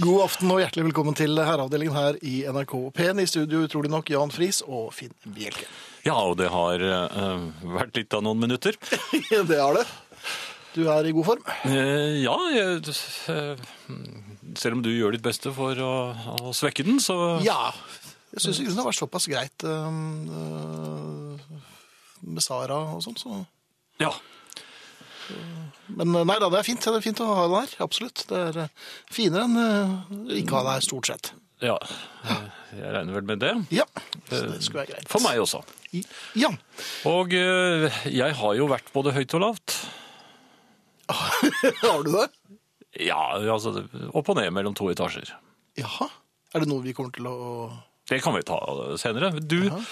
[0.00, 3.20] God aften og hjertelig velkommen til herreavdelingen her i NRK P1.
[3.20, 5.66] I studio utrolig nok Jan Friis og Finn Bjelke.
[6.06, 7.42] Ja, og det har eh,
[7.74, 8.78] vært litt av noen minutter.
[9.50, 9.84] det har det.
[10.72, 11.44] Du er i god form.
[11.68, 12.94] Eh, ja, jeg,
[13.34, 13.56] eh,
[14.60, 15.92] selv om du gjør ditt beste for å,
[16.40, 17.72] å svekke den, så Ja.
[18.30, 19.90] Jeg syns det har vært såpass greit øh,
[22.22, 23.40] med Sara og sånn, så
[23.98, 24.12] Ja.
[25.90, 26.84] Men øh, nei da, det er fint.
[26.84, 27.76] Det er fint å ha det her.
[27.86, 28.24] Absolutt.
[28.30, 31.32] Det er øh, finere enn øh, ikke ha det her, stort sett.
[31.64, 31.76] ja.
[32.24, 32.44] eh,
[32.78, 33.52] Jeg regner vel med det.
[33.74, 33.84] Ja,
[34.30, 35.08] så det skulle være greit.
[35.10, 35.60] For meg også.
[36.38, 36.52] Ja.
[37.10, 39.74] Og eh, jeg har jo vært både høyt og lavt.
[41.10, 42.28] Har du det?
[43.02, 43.18] Ja,
[43.50, 43.72] altså
[44.14, 45.32] opp og ned mellom to etasjer.
[45.78, 46.06] Jaha.
[46.54, 47.34] Er det noe vi kommer til å
[48.10, 48.56] Det kan vi ta
[48.98, 49.32] senere.
[49.42, 49.90] Du eh,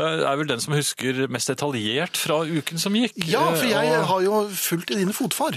[0.00, 3.12] er vel den som husker mest detaljert fra uken som gikk.
[3.28, 5.52] Ja, for jeg Eh, og- har jo fulgt i dine fotfar.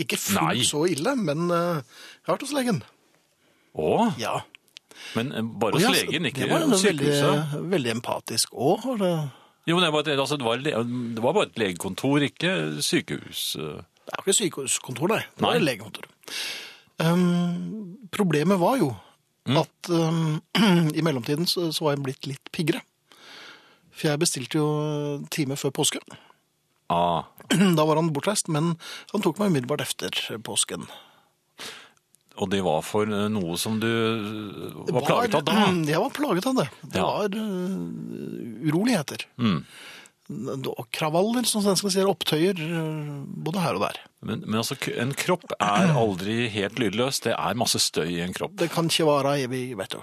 [0.00, 1.84] Ikke fullt så ille, men jeg
[2.26, 2.82] har vært hos legen.
[3.76, 4.40] Å, Ja.
[5.14, 7.70] men eh, bare hos legen, ikke Det var hos veldig, sykehuset.
[7.70, 8.98] veldig empatisk òg.
[8.98, 9.30] Det
[9.66, 13.52] Jo, men det var, altså, det, var, det var bare et legekontor, ikke sykehus.
[13.54, 15.18] det er jo ikke sykehuskontor, nei.
[15.36, 15.76] Det var Nei.
[15.76, 16.04] legekontor.
[17.00, 18.96] Um, problemet var jo
[19.48, 19.56] Mm.
[19.58, 20.40] at um,
[20.94, 22.80] i mellomtiden så, så var jeg blitt litt piggere.
[24.02, 24.66] For jeg bestilte jo
[25.30, 26.00] time før påske.
[26.90, 27.22] Ah,
[27.78, 28.74] Da var han bortreist, men
[29.12, 30.10] han tok meg umiddelbart efter
[30.42, 30.88] påsken.
[32.42, 35.56] og det var for eh, noe som du var, var plaget av da?
[35.92, 36.68] Jeg var plaget av det.
[36.82, 37.06] Det Ja.
[37.06, 39.26] var uh, uroligheter.
[39.38, 39.60] Mm.
[40.72, 42.08] Og kravaller, som svenskene sier.
[42.08, 42.56] Opptøyer
[43.44, 43.98] både her og der.
[44.24, 47.20] Men, men altså, en kropp er aldri helt lydløs.
[47.26, 48.54] Det er masse støy i en kropp.
[48.58, 50.00] Det kan ikke vare evig, vet du.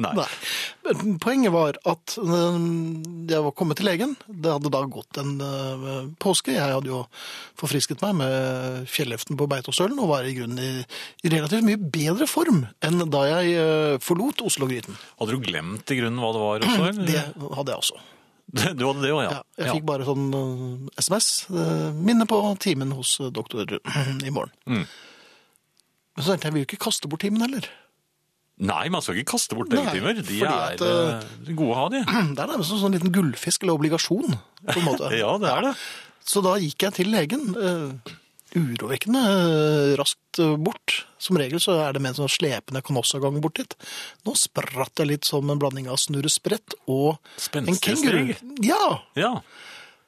[0.00, 0.12] Nei.
[0.16, 0.26] Nei.
[1.22, 4.14] Poenget var at jeg var kommet til legen.
[4.28, 6.54] Det hadde da gått en øh, påske.
[6.56, 7.02] Jeg hadde jo
[7.60, 10.70] forfrisket meg med fjelleften på Beitostølen og var i grunnen i,
[11.24, 14.96] i relativt mye bedre form enn da jeg øh, forlot Oslo-gryten.
[15.20, 16.88] Hadde du glemt i grunnen hva det var også?
[16.90, 17.04] eller?
[17.10, 18.00] Det hadde jeg også.
[18.50, 19.30] Du hadde det òg, ja.
[19.30, 20.24] Ja, jeg fikk bare sånn
[20.98, 21.28] SMS.
[21.94, 24.50] minne på timen hos doktor i morgen.
[24.66, 24.88] Mm.
[26.16, 27.68] Men så tenkte jeg, jeg vil ikke kaste bort timen heller.
[28.60, 30.20] Nei, man skal ikke kaste bort legetimer.
[30.20, 32.02] De er at, eh, eh, gode å ha, de.
[32.36, 34.36] Det er nærmest en sånn liten gullfisk eller obligasjon.
[34.68, 35.12] på en måte.
[35.22, 35.76] Ja, det er det.
[36.28, 37.54] Så da gikk jeg til legen.
[37.56, 38.12] Uh,
[38.52, 41.00] urovekkende uh, raskt bort.
[41.22, 43.76] Som regel så er det med en sånn slepende kanossagang bort dit.
[44.28, 48.36] Nå spratt jeg litt som en blanding av snurresprett og en Spenstig kenguru.
[48.66, 48.84] Ja!
[49.18, 49.34] Ja.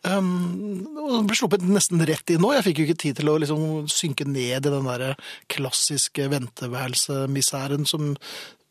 [0.02, 2.50] Um, og ble sluppet nesten rett inn nå.
[2.56, 5.14] Jeg fikk jo ikke tid til å liksom synke ned i den der
[5.52, 8.16] klassiske venteværelsemisæren som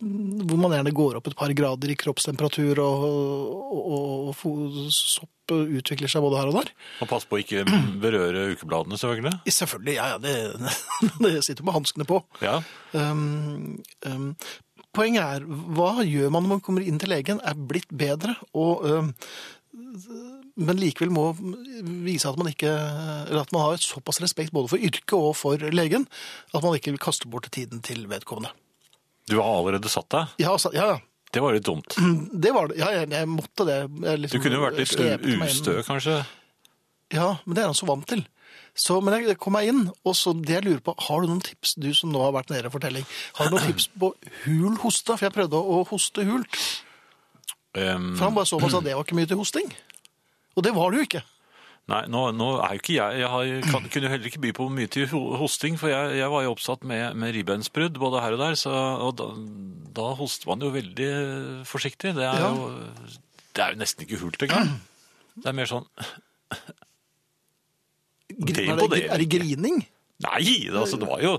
[0.02, 3.04] hvor man gjerne går opp et par grader i kroppstemperatur, og,
[3.78, 6.72] og, og sopp utvikler seg både her og der.
[7.04, 7.66] Og pass på å ikke
[8.02, 9.54] berøre ukebladene, selvfølgelig.
[9.60, 10.36] Selvfølgelig, ja, ja, det,
[11.28, 12.22] det sitter med hanskene på.
[12.42, 12.58] Ja.
[12.98, 13.78] Um,
[14.08, 14.32] um,
[14.96, 18.88] poenget er, hva gjør man når man kommer inn til legen, er blitt bedre, og,
[18.88, 19.14] um,
[20.60, 21.30] men likevel må
[22.06, 25.62] vise at man ikke, at man har et såpass respekt både for yrket og for
[25.72, 26.08] legen,
[26.52, 28.52] at man ikke vil kaste bort tiden til vedkommende.
[29.30, 30.36] Du har allerede satt deg.
[30.44, 31.00] Ja, ja, ja.
[31.32, 31.96] Det var litt dumt.
[32.44, 32.82] det var det.
[32.82, 33.80] Ja, jeg, jeg måtte det.
[33.88, 36.20] Jeg Du liksom kunne jo vært litt ustø, kanskje.
[37.12, 38.26] Ja, men det er han så vant til.
[38.78, 41.42] Så, men jeg kom meg inn, og så det jeg lurer på, har du noen
[41.44, 44.14] tips, du som nå har vært nede i fortelling, har du noen tips på
[44.46, 45.18] hul hoste?
[45.18, 46.60] For jeg prøvde å hoste hult.
[47.76, 49.68] Um, For han bare så på sa det var ikke mye til hosting.
[50.58, 51.22] Og det var det jo ikke.
[51.92, 54.68] Nei, nå, nå er jo ikke jeg Jeg har, kan, kunne heller ikke by på
[54.72, 58.44] mye til hosting, for jeg, jeg var jo oppsatt med, med ribbeinsbrudd både her og
[58.44, 58.76] der, så,
[59.08, 59.28] og da,
[59.98, 61.10] da hoster man jo veldig
[61.68, 62.14] forsiktig.
[62.20, 62.52] Det er, Ja.
[62.54, 62.70] jo,
[63.58, 64.76] det er jo nesten ikke hult engang.
[65.42, 65.88] Det er mer sånn
[68.32, 69.82] Det Er det, er det grining?
[70.22, 71.34] Nei, det, altså, det var jo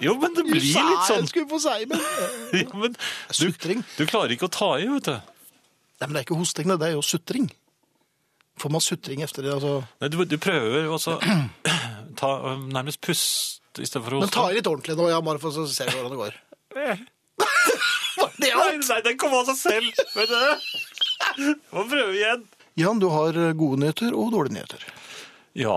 [0.00, 2.04] Jo, men det blir litt sånn Jeg skulle få si, men
[2.62, 5.16] ja, men du, du klarer ikke å ta i, vet du.
[5.98, 7.48] Nei, men det er ikke hosting, det er jo sutring.
[8.58, 10.98] Får man sutring efter det, altså Nei, du, du prøver å
[12.20, 15.66] ta, nærmest pust istedenfor å Men ta i litt ordentlig nå, ja, bare for å
[15.70, 16.38] se hvordan det går.
[18.38, 20.00] Det Nei, nei, den kom av seg selv.
[20.14, 21.52] Vet du?
[21.74, 22.44] Må prøve igjen.
[22.78, 24.84] Jan, du har gode nyheter og dårlige nyheter.
[25.58, 25.76] Ja,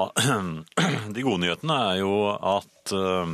[1.16, 3.34] de gode nyhetene er jo at eh,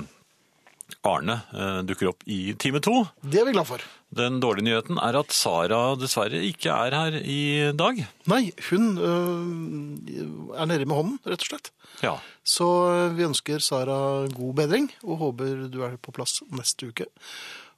[1.07, 3.01] Arne eh, dukker opp i time to.
[3.23, 3.83] Det er vi glad for.
[4.15, 7.39] Den dårlige nyheten er at Sara dessverre ikke er her i
[7.75, 7.99] dag.
[8.31, 11.71] Nei, hun øh, er nede med hånden, rett og slett.
[12.05, 12.13] Ja,
[12.47, 17.09] Så øh, vi ønsker Sara god bedring, og håper du er på plass neste uke.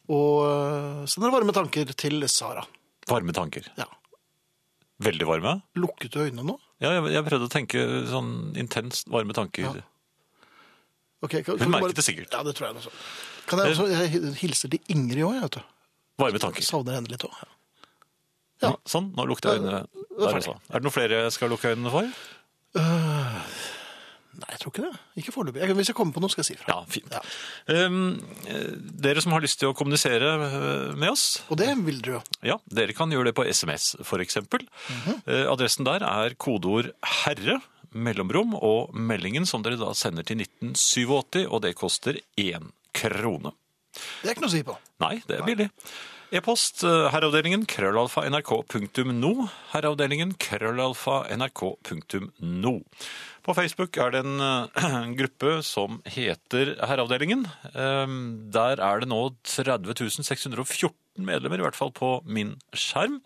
[0.09, 2.65] Og øh, sender varme tanker til Sara.
[3.09, 3.65] varme tanker.
[3.77, 3.89] Ja.
[5.01, 5.61] Veldig varme.
[5.79, 6.59] Lukket du øynene nå?
[6.79, 9.65] Ja, jeg, jeg prøvde å tenke sånn intenst varme tanker.
[9.65, 9.87] Ja.
[11.25, 12.31] Okay, kan, Hun du merket det sikkert.
[12.31, 12.93] Ja, det tror jeg også.
[13.49, 15.61] Kan jeg også jeg hilser til Ingrid òg, vet du.
[16.19, 16.65] Varme tanker.
[16.65, 17.39] Savner henne litt òg.
[18.59, 18.73] Ja.
[18.89, 19.85] Sånn, nå lukter jeg øynene
[20.19, 20.57] der også.
[20.67, 22.09] Er det noe flere jeg skal lukke øynene for?
[24.39, 24.99] Nei, jeg tror ikke det.
[25.19, 25.69] Ikke foreløpig.
[25.79, 26.75] Hvis jeg kommer på noe, skal jeg si fra.
[26.75, 27.15] Ja, fint.
[27.15, 27.87] Ja.
[27.89, 31.99] Um, eh, dere som har lyst til å kommunisere eh, med oss, Og det vil
[32.05, 32.21] dere jo.
[32.51, 34.63] ja, dere kan gjøre det på SMS for eksempel.
[34.87, 35.49] -hmm.
[35.49, 36.91] Adressen der er kodeord
[37.25, 37.59] herre,
[37.91, 43.51] mellomrom og meldingen som dere da sender til 1987, og det koster én krone.
[43.95, 44.77] Det er ikke noe å si på.
[45.03, 45.69] Nei, det er billig.
[46.29, 49.31] E-post eh, herreavdelingen krøllalfa nrk.no.
[49.71, 52.73] Herreavdelingen krøllalfa nrk.no.
[53.45, 57.47] På Facebook er det en eh, gruppe som heter Herreavdelingen.
[57.73, 58.19] Um,
[58.53, 60.93] der er det nå 30 614
[61.25, 63.23] medlemmer, i hvert fall på min skjerm.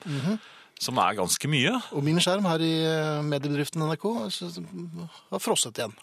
[0.79, 1.75] Som er ganske mye.
[1.91, 5.99] Og min skjerm her i eh, mediebedriften NRK har frosset igjen.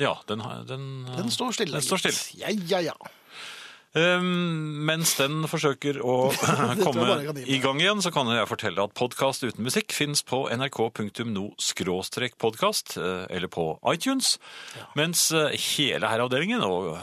[0.00, 0.84] Ja, den, den,
[1.14, 1.78] Den står stille.
[1.78, 2.42] Den står stille.
[2.42, 3.14] Ja, ja, ja.
[3.90, 6.28] Um, mens den forsøker å
[6.84, 12.94] komme i gang igjen, så kan jeg fortelle at podkast uten musikk fins på nrk.no-podkast,
[13.30, 14.38] eller på iTunes.
[14.98, 16.96] Mens eh, hele herreavdelingen og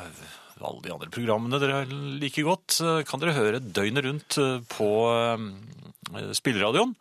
[0.58, 1.84] alle de andre programmene dere
[2.24, 5.38] liker godt, eh, kan dere høre døgnet rundt eh, på eh,
[6.40, 6.94] spilleradioen.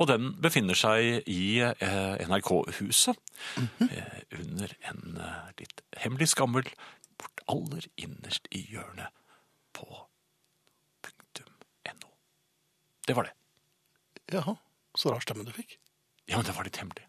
[0.00, 3.16] Og den befinner seg i eh, NRK-huset,
[3.58, 3.86] Mhm.
[3.90, 6.62] eh, under en eh, litt hemmelig skammel,
[7.50, 9.12] aller innerst i hjørnet
[9.76, 9.86] på
[11.06, 12.12] punktum.no.
[13.06, 13.34] Det var det.
[14.32, 14.56] Jaha,
[14.94, 15.78] så rar stemme du fikk.
[16.28, 17.08] Ja, men det var litt hemmelig.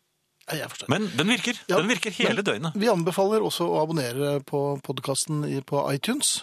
[0.49, 0.89] Ja, jeg forstår.
[0.91, 1.59] Men den virker.
[1.69, 2.75] Ja, den virker hele døgnet.
[2.75, 6.41] Vi anbefaler også å abonnere på podkasten på iTunes.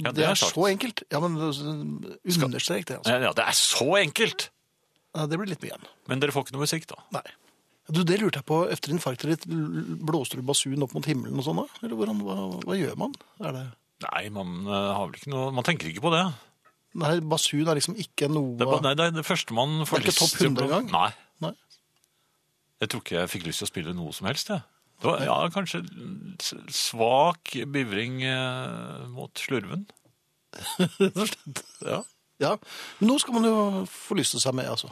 [0.00, 1.02] Ja, det det, er er så enkelt.
[1.12, 3.02] Ja, men uh, understrek det.
[3.02, 3.12] Altså.
[3.12, 4.48] Ja, det er så enkelt!
[5.12, 5.90] Ja, det blir litt mye igjen.
[6.08, 7.02] Men dere får ikke noe musikk, da?
[7.12, 7.26] Nei.
[7.90, 8.60] Du, Det lurte jeg på.
[8.70, 9.46] Etter infarktet ditt,
[10.06, 11.58] blåste du basun opp mot himmelen og sånn?
[11.64, 11.80] da?
[11.82, 13.14] Eller hvordan, hva, hva gjør man?
[13.42, 13.64] Er det...
[14.02, 16.22] Nei, man eh, har vel ikke noe Man tenker ikke på det.
[16.98, 20.18] Nei, basun er liksom ikke noe Det nei, det er det første man får lyst
[20.18, 20.26] til.
[20.26, 20.88] Det er ikke topp 100 bli- engang?
[20.92, 21.46] Nei.
[21.46, 21.52] Nei.
[22.82, 24.64] Jeg tror ikke jeg fikk lyst til å spille noe som helst, jeg.
[25.02, 25.80] Det var, ja, kanskje
[26.70, 29.86] svak bivring eh, mot slurven.
[30.78, 31.62] Rett og slett.
[31.86, 32.00] Ja.
[32.42, 32.56] Ja,
[32.98, 33.54] men nå skal man jo
[33.90, 34.90] forlyste seg med, altså.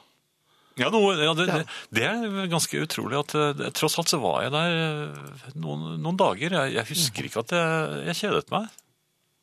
[0.80, 1.46] Ja, noe, ja, det,
[1.92, 6.18] det, er ganske utrolig at eh, tross alt så var jeg der eh, noen, noen
[6.20, 6.54] dager.
[6.56, 8.70] Jeg, jeg husker ikke at jeg, jeg kjedet meg.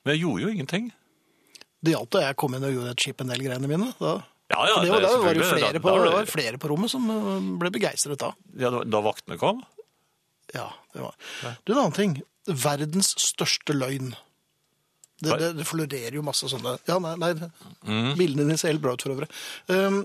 [0.03, 0.89] Men jeg gjorde jo ingenting.
[1.83, 3.91] Det hjalp da jeg kom inn og gjorde et chip en del greiene mine.
[4.01, 4.15] Da.
[4.47, 5.49] Ja, ja, For det var, da var det selvfølgelig.
[5.59, 8.31] flere på, da var det det- var flere på rommet som uh, ble begeistret da.
[8.57, 9.59] Ja, da, da vaktene kom?
[10.55, 11.17] Ja, det var.
[11.67, 12.13] Du, en annen ting.
[12.47, 14.13] Verdens største løgn.
[15.19, 15.37] Det, Hva?
[15.41, 17.31] det, det florerer jo masse sånne Ja, nei, nei
[17.87, 18.11] Mm.
[18.19, 19.27] Bildene dine ser helt bra ut for øvrig.
[19.71, 20.01] Um,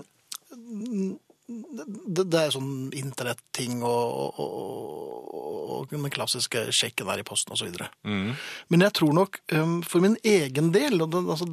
[0.53, 5.33] det, det er sånn internetting og, og,
[5.73, 7.69] og den klassiske sjekken der i posten osv.
[8.07, 8.31] Mm.
[8.71, 11.47] Men jeg tror nok um, for min egen del, og det, altså,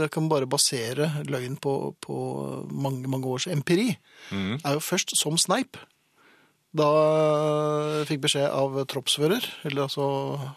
[0.00, 2.16] jeg kan bare basere løgn på, på
[2.72, 3.92] mange, mange års empiri,
[4.30, 4.58] Mm.
[4.62, 5.78] er jo først som sneip.
[6.76, 6.86] Da
[7.98, 10.04] jeg fikk beskjed av troppsfører, eller altså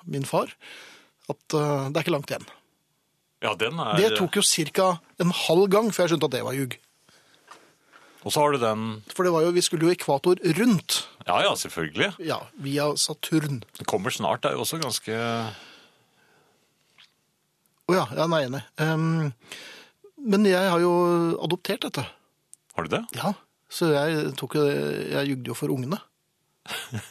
[0.06, 0.52] min far,
[1.32, 2.46] at uh, det er ikke langt igjen.
[3.44, 4.90] Ja, den er Det tok jo ca.
[5.20, 6.76] en halv gang før jeg skjønte at det var ljug.
[8.24, 11.04] Og så har du den For det var jo, vi skulle jo ekvator rundt.
[11.28, 12.14] Ja, ja, selvfølgelig.
[12.24, 13.64] Ja, via Saturn.
[13.80, 14.44] Det kommer snart.
[14.44, 15.20] Det er jo også ganske
[17.84, 18.64] Å ja, ja, nei, nei.
[18.80, 19.34] Um,
[20.24, 20.94] men jeg har jo
[21.44, 22.06] adoptert dette.
[22.78, 23.04] Har du det?
[23.20, 23.34] Ja,
[23.68, 26.00] så jeg tok jo Jeg jugde jo for ungene.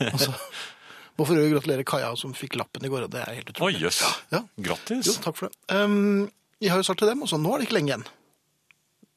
[0.00, 0.32] Altså,
[1.20, 3.10] må for øvrig gratulere Kaja som fikk lappen i går.
[3.12, 4.00] Det er helt Å, oh, jøss.
[4.32, 4.40] Ja.
[4.64, 5.12] Grattis.
[5.12, 5.76] Jo, takk for det.
[5.76, 6.30] Um,
[6.62, 8.04] jeg har jo sagt til dem, også, nå er det ikke lenge igjen.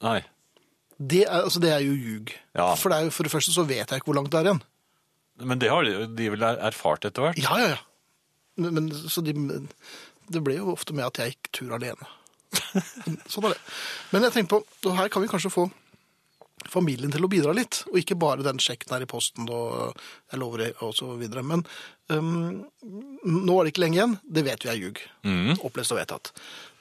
[0.03, 0.19] Nei.
[0.97, 2.31] Det er, altså, det er jo ljug.
[2.55, 2.69] Ja.
[2.79, 4.61] For, det er for det første så vet jeg ikke hvor langt det er igjen.
[5.43, 7.39] Men det har de, de vel er- erfart etter hvert?
[7.43, 7.81] Ja, ja, ja.
[8.63, 9.33] Men, men så de,
[10.31, 12.07] det ble jo ofte med at jeg gikk tur alene.
[13.31, 13.59] sånn er det.
[14.13, 15.65] Men jeg tenkte på, og her kan vi kanskje få
[16.71, 19.99] familien til å bidra litt, og ikke bare den sjekken her i posten og
[20.31, 21.43] jeg lover det, og så videre.
[21.45, 21.65] Men
[22.07, 22.63] um,
[23.27, 24.15] nå er det ikke lenge igjen.
[24.23, 25.01] Det vet vi er ljug.
[25.27, 25.51] Mm.
[25.67, 26.31] Opplest og vedtatt.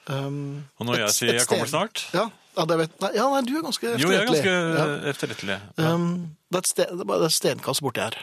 [0.06, 3.40] Um, Og når jeg sier jeg kommer snart Ja, ja, det vet, nei, ja, nei,
[3.46, 4.04] du er ganske efterrettelig.
[4.04, 5.10] Jo, jeg er ganske Ja.
[5.10, 5.56] efterrettelig.
[5.78, 6.06] Um,
[6.52, 8.16] det er sted, det er et stenkast borti her.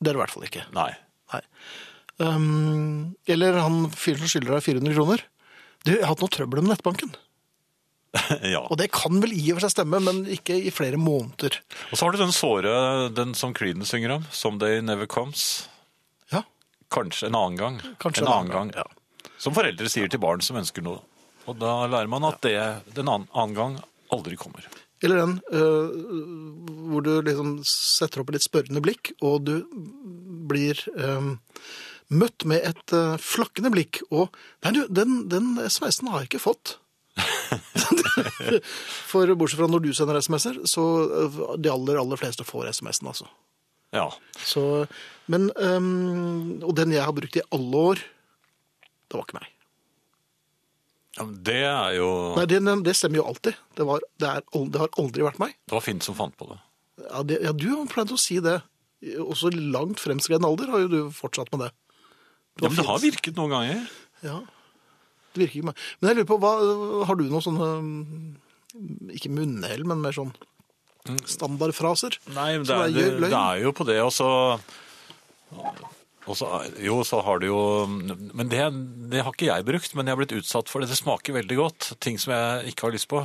[0.00, 0.64] Det er det i hvert fall ikke.
[0.76, 0.90] Nei.
[1.32, 1.40] Nei.
[2.18, 5.22] Um, eller han fyren som skylder deg 400 kroner.
[5.84, 7.14] Du, jeg har hatt noe trøbbel med nettbanken.
[8.54, 8.62] ja.
[8.70, 11.58] Og det kan vel i og for seg stemme, men ikke i flere måneder.
[11.90, 12.72] Og så har du den såre,
[13.12, 14.24] den som Creedence synger om.
[14.32, 15.66] 'Someday never comes'.
[16.32, 16.42] Ja,
[16.90, 17.80] Kanskje en annen gang.
[18.00, 18.72] kanskje en annen gang.
[18.74, 18.84] Ja.
[19.38, 21.02] Som foreldre sier til barn som ønsker noe.
[21.46, 22.56] Og da lærer man at det
[22.96, 23.78] den annen, gang
[24.14, 24.66] aldri kommer.
[25.04, 25.90] Eller den øh,
[26.90, 29.54] hvor du liksom setter opp et litt spørrende blikk, og du
[30.48, 31.36] blir øh,
[32.08, 34.00] møtt med et øh, flakkende blikk.
[34.10, 34.34] Og
[34.64, 36.78] nei, du, den, den SMS-en har jeg ikke fått.
[39.10, 40.84] For bortsett fra når du sender SMS-er, så
[41.60, 43.28] de aller, aller fleste får SMS-en, altså.
[43.94, 44.10] Ja.
[44.44, 44.86] Så,
[45.30, 48.02] men, øhm, og den jeg har brukt i alle år,
[49.06, 49.52] det var ikke meg.
[51.16, 53.56] Ja, men Det er jo Nei, det, det stemmer jo alltid.
[53.76, 55.54] Det, var, det, er, det har aldri vært meg.
[55.64, 56.58] Det var Finn som fant på det.
[57.06, 58.58] Ja, det, ja, du har pleid å si det.
[59.22, 61.70] Også langt fremskreden alder har jo du fortsatt med det.
[62.60, 63.82] Ja, men det har virket noen ganger.
[64.24, 64.40] Ja,
[65.32, 65.80] det virker ikke meg.
[66.00, 66.52] Men jeg lurer på, hva,
[67.08, 70.32] har du noen sånne, mm, ikke munnhell, men mer sånn
[71.28, 72.16] standardfraser?
[72.34, 74.30] Nei, men det er, det, er jo på det, og så
[75.54, 75.84] og
[76.34, 76.48] så,
[76.82, 78.64] jo, så har du jo Men det,
[79.12, 80.88] det har ikke jeg brukt, men jeg har blitt utsatt for det.
[80.90, 81.92] Det smaker veldig godt.
[82.02, 83.20] Ting som jeg ikke har lyst på.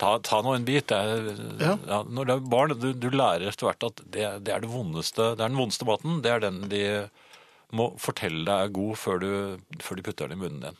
[0.00, 0.92] Ta, ta nå en bit.
[0.92, 1.78] Er, Ja.
[1.88, 4.68] ja, når det er barn, du, du lærer etter hvert at det, det er det
[4.72, 5.32] vondeste.
[5.36, 6.20] Det er den vondeste maten.
[6.24, 6.84] Det er den de
[7.72, 10.78] må fortelle deg er god før, du, før de putter den i munnen din.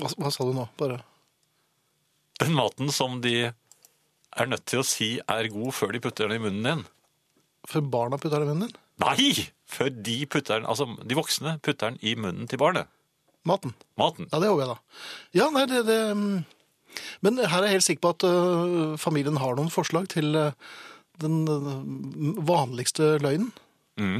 [0.00, 0.66] Hva, hva sa du nå?
[0.80, 1.00] Bare.
[2.40, 6.40] Den maten som de er nødt til å si er god før de putter den
[6.40, 6.84] i munnen din.
[7.68, 8.78] For barna putter den i munnen din?
[9.00, 9.50] Nei!
[9.70, 12.90] Før de putter den, altså de voksne putter den i munnen til barnet.
[13.46, 13.72] Maten?
[14.00, 14.28] Maten.
[14.32, 14.78] Ja, det håper jeg da.
[15.38, 16.40] Ja, nei, det, det mm.
[17.24, 20.50] Men her er jeg helt sikker på at uh, familien har noen forslag til uh,
[21.22, 23.52] den uh, vanligste løgnen.
[24.00, 24.18] Mm.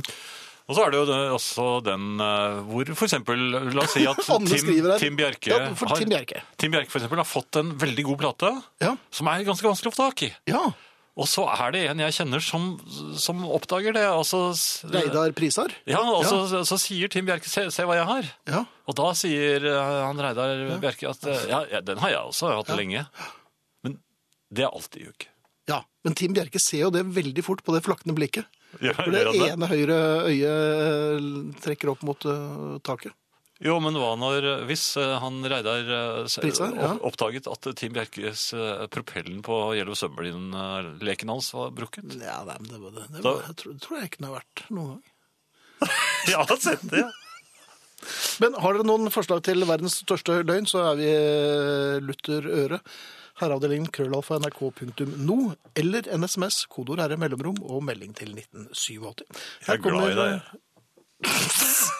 [0.71, 2.21] Og så er det jo også den
[2.69, 3.41] hvor eksempel,
[3.75, 4.85] la oss si at Tim.
[5.03, 6.45] Tim Bjerke Ja, for Tim Bjerke.
[6.63, 8.53] Tim Bjerke for eksempel har fått en veldig god plate,
[8.85, 10.31] Ja, som er ganske vanskelig å få tak i.
[10.53, 10.63] ja.
[11.21, 12.71] Og så er det en jeg kjenner som,
[13.21, 14.07] som oppdager det.
[14.09, 14.39] Altså,
[14.89, 15.75] Reidar Prisar.
[15.91, 18.31] Ja, og så, så sier Tim Bjerke, se, se hva jeg har.
[18.49, 18.63] Ja.
[18.89, 22.55] Og da sier eh, han Reidar Bjerke at eh, ja, ja, den har jeg også
[22.57, 23.05] hatt lenge.
[23.85, 23.99] Men
[24.49, 25.29] det er alltid juk.
[25.69, 25.83] ja.
[26.01, 28.49] Men Tim Bjerke ser jo det veldig fort på det flakkende blikket.
[28.81, 29.51] Ja, For det det?
[29.51, 29.97] ene høyre
[30.31, 31.27] øyet øh,
[31.61, 33.13] trekker opp mot uh, taket.
[33.61, 36.95] Jo, men hva når, hvis eh, han Reidar eh, ja.
[37.05, 42.17] oppdaget at Tim Bjerkes eh, propellen på Yellow Submarine-leken hans var brukket?
[42.23, 44.39] Ja, nei, men det, var det, det var, jeg tror, tror jeg ikke den har
[44.39, 45.05] vært noen gang.
[46.33, 47.05] ja, sett det.
[48.41, 52.81] Men har dere noen forslag til verdens største løgn, så er vi eh, lutter øre.
[53.41, 55.39] Herreavdelingen krøllalfa nrk.no
[55.81, 59.25] eller en SMS, kodeord er mellomrom og melding til 1987.
[59.69, 61.97] Jeg er glad i deg.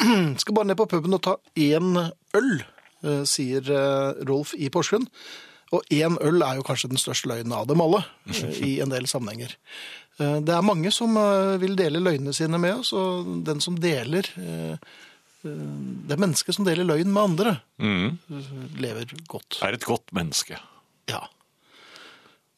[0.42, 1.96] Skal bare ned på puben og ta én
[2.34, 2.52] øl,
[3.04, 5.06] eh, sier eh, Rolf i Porsgrunn.
[5.72, 8.90] Og én øl er jo kanskje den største løgnen av dem alle, eh, i en
[8.92, 9.54] del sammenhenger.
[10.18, 11.14] Det er mange som
[11.58, 14.26] vil dele løgnene sine med oss, og den som deler
[15.42, 18.18] Det mennesket som deler løgn med andre, Mm.
[18.78, 19.56] lever godt.
[19.64, 20.60] Er et godt menneske.
[21.08, 21.24] Ja.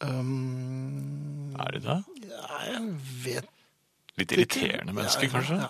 [0.03, 1.97] Um, Er det det?
[2.29, 2.83] ja, jeg
[3.25, 3.49] vet
[4.14, 5.56] Litt irriterende menneske, Ja, kanskje?
[5.59, 5.68] ja.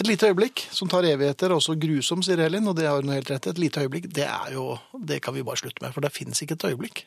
[0.00, 3.30] Et lite øyeblikk som tar evigheter, også grusom, sier Elin, og det har hun helt
[3.30, 3.50] rett i.
[3.54, 6.42] Et lite øyeblikk, det er jo Det kan vi bare slutte med, for det fins
[6.42, 7.04] ikke et øyeblikk.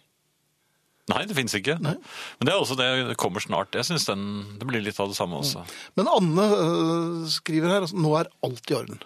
[1.09, 1.75] Nei, det fins ikke.
[1.81, 1.95] Nei.
[2.39, 3.73] Men det er også det det kommer snart.
[3.73, 5.65] Jeg syns det blir litt av det samme også.
[5.97, 9.01] Men Anne øh, skriver her altså, nå er alt i orden.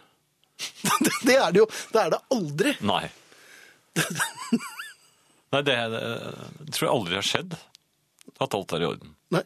[1.27, 1.67] det er det jo.
[1.93, 2.73] Det er det aldri.
[2.83, 3.05] Nei.
[5.53, 7.55] Nei, det, det tror jeg aldri har skjedd.
[8.41, 9.15] At alt er i orden.
[9.33, 9.43] Nei.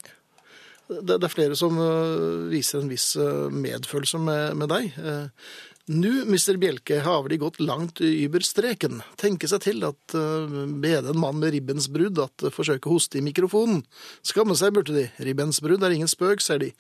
[0.88, 4.94] Det, er flere som øh, viser en viss øh, medfølelse med, med deg.
[4.96, 5.50] Uh,
[5.88, 6.58] Nå, Mr.
[6.60, 9.00] Bjelke, har de gått langt über streken.
[9.16, 13.22] Tenke seg til at uh, bede en mann med ribbensbrudd at uh, forsøke å hoste
[13.22, 13.86] i mikrofonen.
[14.20, 15.06] Skamme seg burde de.
[15.24, 16.74] Ribbensbrudd er ingen spøk, ser de.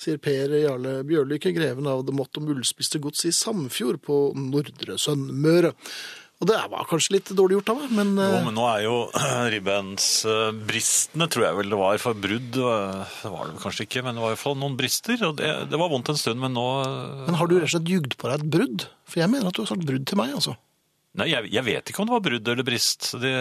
[0.00, 5.00] Sier Per Jarle Bjørlykke, greven av det mått om ullspiste gods i Samfjord på Nordre
[5.00, 5.72] Sunnmøre.
[6.40, 8.94] Og det var kanskje litt dårlig gjort av meg, men, Jo, men nå er jo
[9.52, 11.98] ribbensbristene, tror jeg vel det var.
[12.00, 14.78] For brudd eh, det var det kanskje ikke, men det var i hvert fall noen
[14.78, 15.20] brister.
[15.28, 17.74] Og det, det var vondt en stund, men nå eh, men har du rett og
[17.74, 18.88] slett jugd på deg et brudd?
[19.10, 20.56] For jeg mener at du har sagt brudd til meg, altså.
[21.20, 23.10] Nei, jeg, jeg vet ikke om det var brudd eller brist.
[23.18, 23.32] De,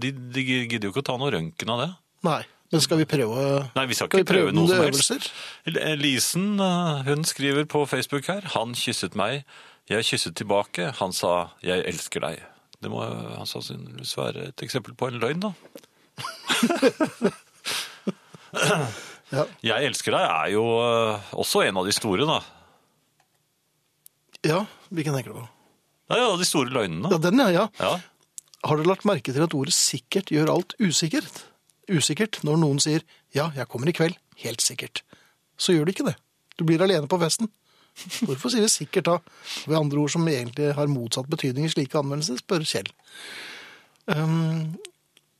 [0.00, 1.90] de, de gidder jo ikke å ta noe røntgen av det.
[2.26, 2.40] Nei.
[2.70, 5.10] Men skal vi prøve Nei, vi skal Skal vi ikke prøve prøve noe som helst.
[5.10, 5.96] øvelser?
[5.98, 8.46] Lisen, eh, hun skriver på Facebook her.
[8.54, 9.42] Han kysset meg.
[9.90, 10.92] Jeg kysset tilbake.
[11.00, 12.42] Han sa 'jeg elsker deg'.
[12.80, 15.52] Det må han sannsynligvis være et eksempel på en løgn, da.
[19.30, 19.44] Ja.
[19.62, 22.40] 'Jeg elsker deg' er jo eh, også en av de store, da.
[24.42, 25.48] ja, hvilken tenker du på?
[26.10, 27.12] Er en de store løgnene.
[27.12, 27.50] Ja, den, ja.
[27.54, 27.68] ja.
[27.78, 28.00] Ja.
[28.66, 31.44] Har dere lagt merke til at ordet sikkert gjør alt usikkert?
[31.86, 35.02] Usikkert når noen sier 'ja, jeg kommer i kveld', helt sikkert.
[35.56, 36.16] Så gjør det ikke det.
[36.58, 37.50] Du blir alene på festen.
[38.26, 39.16] Hvorfor sier vi sikkert da?
[39.66, 42.90] Ved andre ord som egentlig har motsatt betydning i slike anvendelser, spør Kjell.
[44.10, 44.76] Um,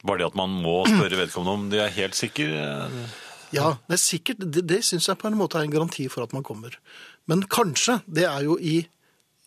[0.04, 2.52] Bare det at man må spørre vedkommende om de er helt sikker.
[2.57, 3.19] eh,
[3.52, 6.25] ja, det er sikkert, det, det syns jeg på en måte er en garanti for
[6.25, 6.76] at man kommer.
[7.28, 8.78] Men kanskje, det er jo i,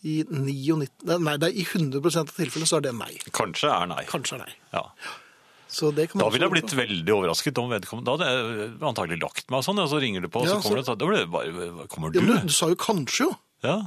[0.04, 0.90] i 99,
[1.24, 3.14] nei, det er i 100 av tilfellene så er det nei.
[3.34, 4.04] Kanskje er nei.
[4.10, 4.56] Kanskje er nei.
[4.76, 4.84] Ja.
[5.74, 8.06] Da ville jeg blitt veldig overrasket om vedkommende.
[8.06, 10.62] Da hadde jeg antagelig lagt meg sånn, og så ringer det på, og så Ja,
[10.62, 12.20] kommer så- det Da blir det bare Kommer du?
[12.20, 13.36] Ja, men du sa jo kanskje, jo.
[13.64, 13.78] Ja.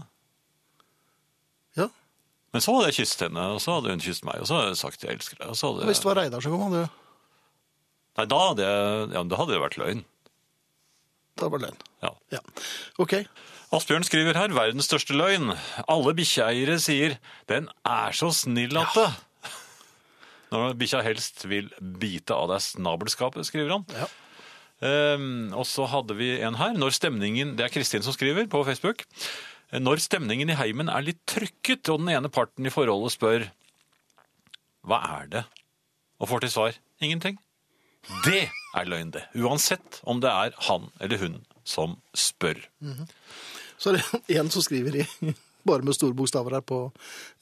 [1.76, 1.88] Ja.
[2.52, 4.68] Men så hadde jeg kysset henne, og så hadde hun kysset meg, og så hadde
[4.72, 5.48] jeg sagt jeg elsker deg.
[5.48, 6.90] Og så hadde Hvis det var Reidar som kom, hadde du
[8.16, 10.04] Nei, da hadde, jeg, ja, da hadde det vært løgn.
[11.36, 11.80] da var det løgn.
[12.02, 12.10] Ja.
[12.32, 12.38] Ja.
[12.98, 13.26] OK.
[13.76, 15.50] Asbjørn skriver her verdens største løgn.
[15.86, 19.14] Alle bikkjeeiere sier 'den er så snill at det'.
[20.52, 23.86] Når bikkja helst vil bite av deg snabelskapet, skriver han.
[23.96, 24.06] Ja.
[25.16, 26.76] Um, og så hadde vi en her.
[26.76, 29.06] Når stemningen, Det er Kristin som skriver på Facebook.
[29.72, 33.50] Når stemningen i heimen er litt trykket, og den ene parten i forholdet spør
[34.86, 35.44] 'hva er det?'
[36.20, 36.72] og får til svar
[37.02, 37.38] 'ingenting'.
[38.24, 39.24] Det er løgn, det.
[39.34, 42.60] Uansett om det er han eller hun som spør.
[43.78, 45.34] Så er det en som skriver i,
[45.68, 46.80] bare med store bokstaver her på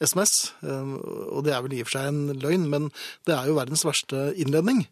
[0.02, 0.94] SMS, eh,
[1.30, 2.88] og det er vel i og for seg en løgn, men
[3.28, 4.86] det er jo verdens verste innledning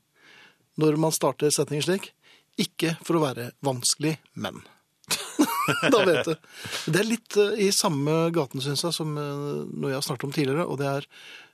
[0.80, 2.12] når man starter setninger slik.
[2.60, 4.60] Ikke for å være vanskelig, men.
[5.92, 6.32] da vet du.
[6.92, 10.28] Det er litt eh, i samme gaten, syns jeg, som eh, noe jeg har snakket
[10.28, 11.08] om tidligere, og det er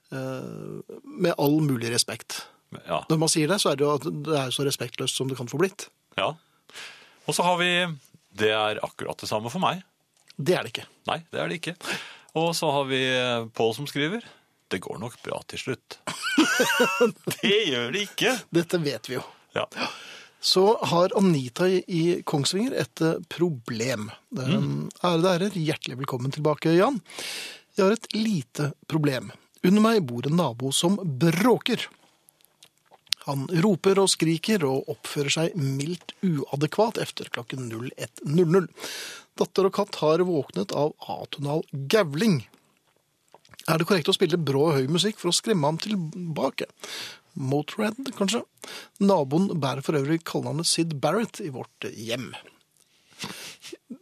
[0.08, 2.38] med all mulig respekt.
[2.86, 3.02] Ja.
[3.10, 5.36] Når man sier det, så er det jo at det er så respektløst som det
[5.36, 5.90] kan få blitt.
[6.16, 6.30] ja.
[7.28, 7.68] Og så har vi
[8.32, 9.82] Det er akkurat det samme for meg.
[10.38, 10.86] Det er det ikke.
[11.10, 11.74] Nei, det er det ikke.
[12.38, 12.98] Og så har vi
[13.56, 14.22] Pål som skriver
[14.70, 15.96] Det går nok bra til slutt.
[17.40, 18.34] det gjør det ikke.
[18.54, 19.24] Dette vet vi jo.
[19.56, 19.64] Ja.
[20.40, 24.10] Så har Anita i- i Kongsvinger et eh, problem.
[24.30, 24.88] Mm.
[25.02, 27.00] Ærede ærer, hjertelig velkommen tilbake, Jan.
[27.74, 29.32] Jeg har et lite problem.
[29.64, 31.88] Under meg bor en nabo som bråker.
[33.26, 38.68] Han roper og skriker og oppfører seg mildt uadekvat efter klokken 01.00.
[39.38, 42.40] Datter og katt har våknet av atonal gavling.
[43.68, 46.66] Er det korrekt å spille brå og høy musikk for å skremme ham tilbake?
[47.38, 48.42] Motorhead, kanskje?
[49.04, 52.32] Naboen bærer for øvrig kallenavnet Sid Barrett i vårt hjem.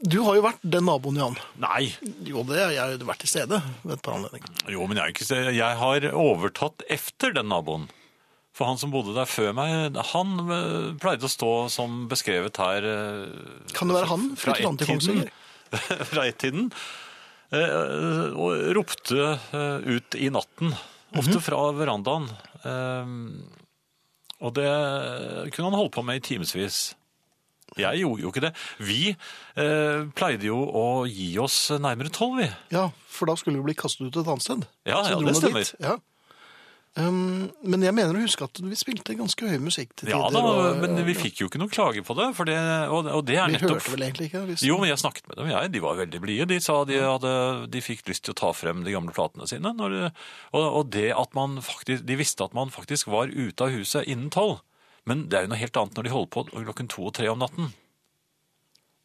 [0.06, 1.36] Du har jo vært den naboen, Jan.
[1.62, 1.90] Nei.
[2.26, 4.56] Jo, det har jeg vært til stede ved et par anledninger.
[4.72, 7.88] Jo, men jeg, er ikke, jeg har overtatt efter den naboen.
[8.56, 12.86] For han som bodde der før meg, han eh, pleide å stå som beskrevet her
[12.88, 14.30] eh, Kan det være han?
[14.40, 15.26] fra ett-tiden.
[16.12, 16.70] Fra ett-tiden.
[17.52, 19.34] eh, Og ropte
[19.84, 20.72] ut i natten,
[21.20, 22.30] ofte fra verandaen.
[24.36, 24.68] Og det
[25.54, 26.94] kunne han holde på med i timevis.
[27.76, 28.52] Jeg gjorde jo ikke det.
[28.80, 32.46] Vi eh, pleide jo å gi oss nærmere tolv, vi.
[32.72, 34.62] Ja, for da skulle vi bli kastet ut et annet sted.
[34.88, 35.72] Ja, ja, det stemmer.
[35.82, 35.96] Ja.
[36.96, 40.40] Um, men jeg mener å huske at vi spilte ganske høy musikk til Ja da,
[40.40, 42.56] og- men vi fikk jo ikke noen klage på det, for det
[42.88, 44.42] og, og det er Vi nettopp hørte vel egentlig ikke?
[44.48, 44.64] Hvis...
[44.64, 45.72] Jo, men jeg snakket med dem, jeg.
[45.74, 46.46] De var veldig blide.
[46.48, 47.34] De sa de, hadde,
[47.68, 49.74] de fikk lyst til å ta frem de gamle platene sine.
[49.76, 50.12] Det,
[50.56, 54.08] og, og det at man faktisk, de visste at man faktisk var ute av huset
[54.08, 54.62] innen tolv.
[55.04, 57.28] Men det er jo noe helt annet når de holder på klokken to og tre
[57.30, 57.68] om natten.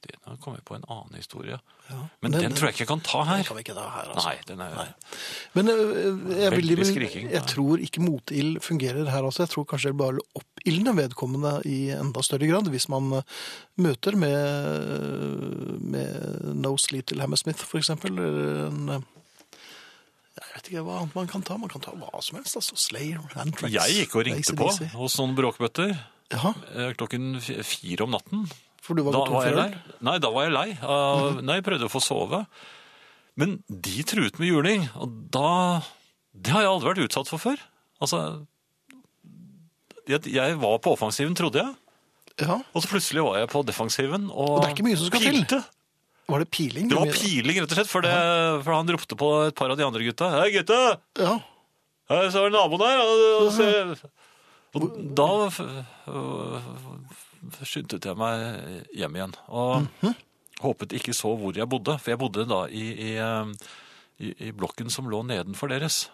[0.01, 1.57] Det, nå kommer jeg på en annen historie.
[1.91, 3.41] Ja, Men den, tror jeg ikke jeg kan ta her.
[3.41, 4.31] Den kan vi ikke ta her, altså.
[4.31, 4.93] Nei, den er...
[5.53, 7.27] Men øh, jeg, vil, skriking.
[7.29, 9.27] jeg tror ikke motild fungerer her.
[9.27, 9.43] Altså.
[9.43, 13.19] Jeg tror kanskje det bare oppildner vedkommende i enda større grad hvis man
[13.77, 18.17] møter med, med No Sleet til Hammersmith, for eksempel.
[18.17, 18.95] En,
[20.31, 21.59] jeg vet ikke hva annet man kan ta.
[21.61, 22.57] Man kan ta hva som helst.
[22.57, 22.79] Altså.
[22.87, 25.93] Slayer, Antrax Jeg gikk og ringte på hos noen bråkbøtter
[26.31, 28.45] Jaha, eh, klokken fire om natten.
[28.81, 29.69] For du var Da var jeg lei.
[30.07, 30.69] Nei, da var jeg lei.
[30.81, 32.43] Uh, Nei, jeg prøvde å få sove.
[33.39, 35.81] Men de truet med juling, og da
[36.35, 37.61] Det har jeg aldri vært utsatt for før.
[38.01, 38.21] Altså
[40.09, 41.75] Jeg, jeg var på offensiven, trodde jeg.
[42.41, 45.09] Ja, Og så plutselig var jeg på defensiven og, Og det er ikke mye som
[45.11, 45.63] skal til.
[46.31, 46.87] Var det piling?
[46.89, 48.11] Det var piling, rett og slett, for, det,
[48.63, 50.29] for han ropte på et par av de andre gutta.
[50.39, 50.77] Hei, gutta!
[51.19, 51.33] Ja,
[52.11, 52.97] Hei, så er det naboen her.
[53.03, 53.11] Og,
[53.43, 54.81] og, og
[55.15, 55.27] da
[57.65, 59.36] skyndte jeg meg hjem igjen.
[59.49, 60.15] Og Mhm.
[60.62, 63.54] håpet ikke så hvor jeg bodde, for jeg bodde da i, i, øh,
[64.19, 66.10] i, i blokken som lå nedenfor deres.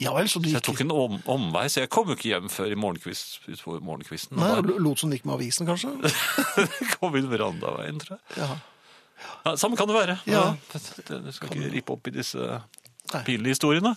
[0.00, 2.28] ja vel, så du Så jeg tok en om, omvei, så jeg kom jo ikke
[2.28, 4.36] hjem før i morgenkvist, morgenkvisten.
[4.36, 5.94] Nei, og lot som gikk med avisen, kanskje?
[7.00, 8.36] kom inn verandaveien, tror jeg.
[8.42, 8.56] Ja.
[9.46, 10.18] Ja, Samme kan det være.
[10.28, 10.42] Ja.
[11.08, 12.60] Du skal ikke rippe opp i disse
[13.24, 13.94] pinlige historiene.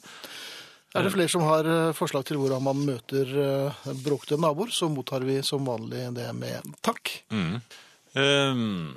[0.97, 4.87] Er det flere som har eh, forslag til hvordan man møter eh, bråkete naboer, så
[4.89, 7.11] mottar vi som vanlig det med takk.
[7.29, 7.59] Mm.
[8.17, 8.95] Um,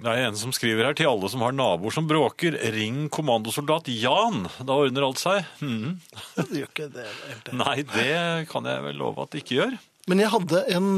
[0.00, 2.56] Det er en som skriver her til alle som har naboer som bråker.
[2.74, 4.48] Ring kommandosoldat Jan.
[4.64, 5.44] Da ordner alt seg.
[5.60, 6.00] Mm.
[6.40, 7.04] Det gjør ikke det.
[7.28, 7.58] egentlig.
[7.60, 9.76] Nei, det kan jeg vel love at det ikke gjør.
[10.08, 10.88] Men jeg hadde en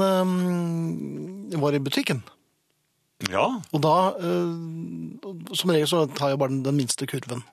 [1.53, 2.23] Jeg var i butikken,
[3.31, 7.45] Ja, og da uh, Som regel så tar jeg bare den minste kurven.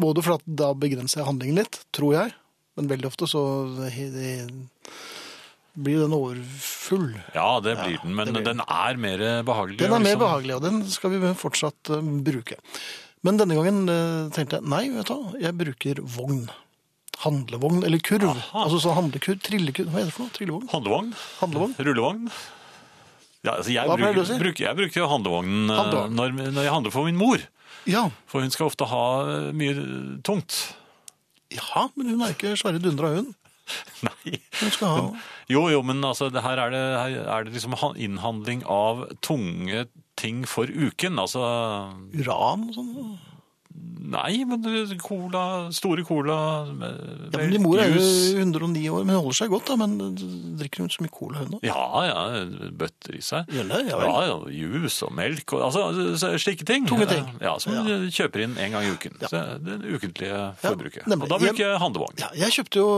[0.00, 2.34] Både for at da begrenser jeg handlingen litt, tror jeg.
[2.76, 3.42] Men veldig ofte så
[5.76, 7.10] blir den overfull.
[7.36, 8.60] ja det blir den, men blir den.
[8.64, 9.80] er mer behagelig.
[9.80, 10.22] Den er mer liksom.
[10.24, 12.56] behagelig, og den skal vi fortsatt uh, bruke.
[13.26, 16.46] Men denne gangen uh, tenkte jeg nei, vet du hva, jeg bruker vogn.
[17.22, 18.28] Handlevogn, eller kurv.
[18.28, 18.66] Aha.
[18.66, 20.34] Altså sånn handlekurv, trillekurv, hva er det for noe?
[20.36, 20.68] Trillevogn?
[20.72, 21.12] Handlevogn?
[21.40, 21.76] Handlevogn?
[21.88, 22.26] Rullevogn?
[23.46, 24.38] Ja, altså jeg, Hva bruker, du å si?
[24.42, 26.16] bruker, jeg bruker jo handlevognen eh, Handlevogn.
[26.18, 27.44] når, når jeg handler for min mor.
[27.86, 28.04] Ja.
[28.26, 29.74] For hun skal ofte ha eh, mye
[30.26, 30.56] tungt.
[31.54, 33.28] ja, men hun er ikke svære Dundra, hun.
[34.06, 34.36] Nei.
[34.60, 35.06] Hun skal ha
[35.50, 39.04] Jo, jo, men altså, det her er det, her er det liksom ha- innhandling av
[39.22, 39.86] tunge
[40.18, 41.18] ting for uken.
[41.22, 41.42] Altså,
[42.18, 42.92] uran og sånn.
[44.06, 44.62] Nei, men
[45.02, 46.36] cola, store cola,
[46.68, 48.36] Ja, men Din mor er jo juice.
[48.38, 49.76] 109 år, men holder seg godt, da.
[49.80, 49.96] Men
[50.60, 51.64] drikker hun så mye cola, hun òg?
[51.66, 53.50] Ja, ja, bøtter i seg.
[53.50, 53.72] Gjør?
[53.88, 54.06] Ja vel.
[54.06, 56.86] Ja, ja, juice og melk og altså, slike ting.
[56.86, 57.26] Tunge ting.
[57.42, 57.82] Ja, som Ja.
[57.82, 59.18] du kjøper inn en gang i uken.
[59.26, 61.06] Så det ukentlige forbruket.
[61.06, 61.26] nemlig.
[61.26, 62.18] og da bruker jeg handlevogn.
[62.22, 62.90] Ja, jeg kjøpte jo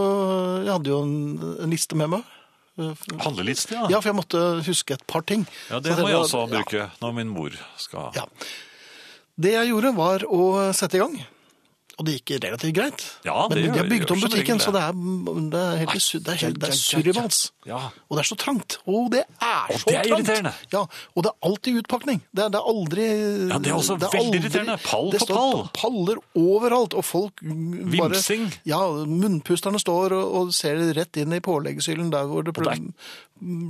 [0.66, 2.22] Jeg hadde jo en, en liste med meg.
[3.18, 3.88] Handleliste, ja.
[3.90, 5.46] Ja, for jeg måtte huske et par ting.
[5.70, 8.26] Ja, Så det må tenkte jeg også ja, bruke når min mor skal Ja.
[9.38, 10.44] Det jeg gjorde, var å
[10.76, 11.18] sette i gang.
[11.98, 13.00] Og det gikk relativt greit.
[13.26, 14.84] Ja, det Men de har bygd om butikken, så det.
[14.84, 17.38] det er, det er helt det er, helt, det er surrivals.
[17.66, 17.80] Ja.
[18.06, 18.76] Og det er så trangt.
[18.86, 20.52] Og det er Og det er irriterende.
[20.70, 22.20] Ja, og det er alltid utpakning.
[22.30, 23.06] Det er, det er aldri
[23.50, 24.76] Ja, det er også veldig irriterende.
[24.84, 25.10] Pall på pall.
[25.16, 25.66] det står pall.
[25.80, 28.46] paller overalt, og folk mm, bare Vimsing.
[28.70, 28.78] Ja,
[29.10, 32.78] munnpusterne står og, og ser rett inn i påleggshyllen der hvor det, Og det ple-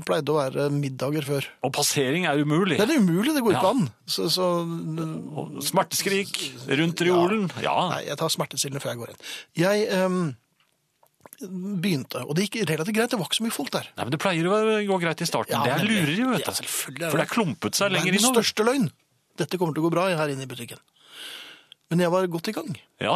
[0.07, 1.47] pleide å være middager før.
[1.67, 2.79] Og passering er umulig.
[2.81, 3.71] Det er umulig, det går ikke Ja.
[3.77, 3.89] an.
[4.07, 4.47] Så, så
[5.65, 6.35] Smerteskrik
[6.81, 7.49] rundt reolen.
[7.63, 7.77] Ja.
[7.93, 9.25] Nei, jeg tar smertestillende før jeg går inn.
[9.59, 10.21] Jeg um,
[11.83, 13.91] begynte, og det gikk relativt greit, det var ikke så mye folk der.
[13.97, 15.55] Nei, men Det pleier å gå greit i starten.
[15.55, 16.51] Ja, det er lureri, vet du.
[16.51, 18.41] Ja, er For det har er klumpet seg lenger innover.
[18.41, 18.89] Den største løgn.
[19.39, 20.81] Dette kommer til å gå bra her inne i butikken.
[21.93, 23.15] Men jeg var godt i gang, Ja.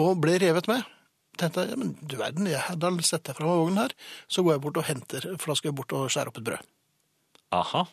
[0.00, 0.82] og ble revet med.
[1.40, 3.94] Tenkte, ja, men du verden, jeg, da setter jeg fra meg vognen her,
[4.28, 6.46] så går jeg bort og henter, for da skal jeg bort og skjære opp et
[6.50, 6.68] brød.
[7.56, 7.86] Aha.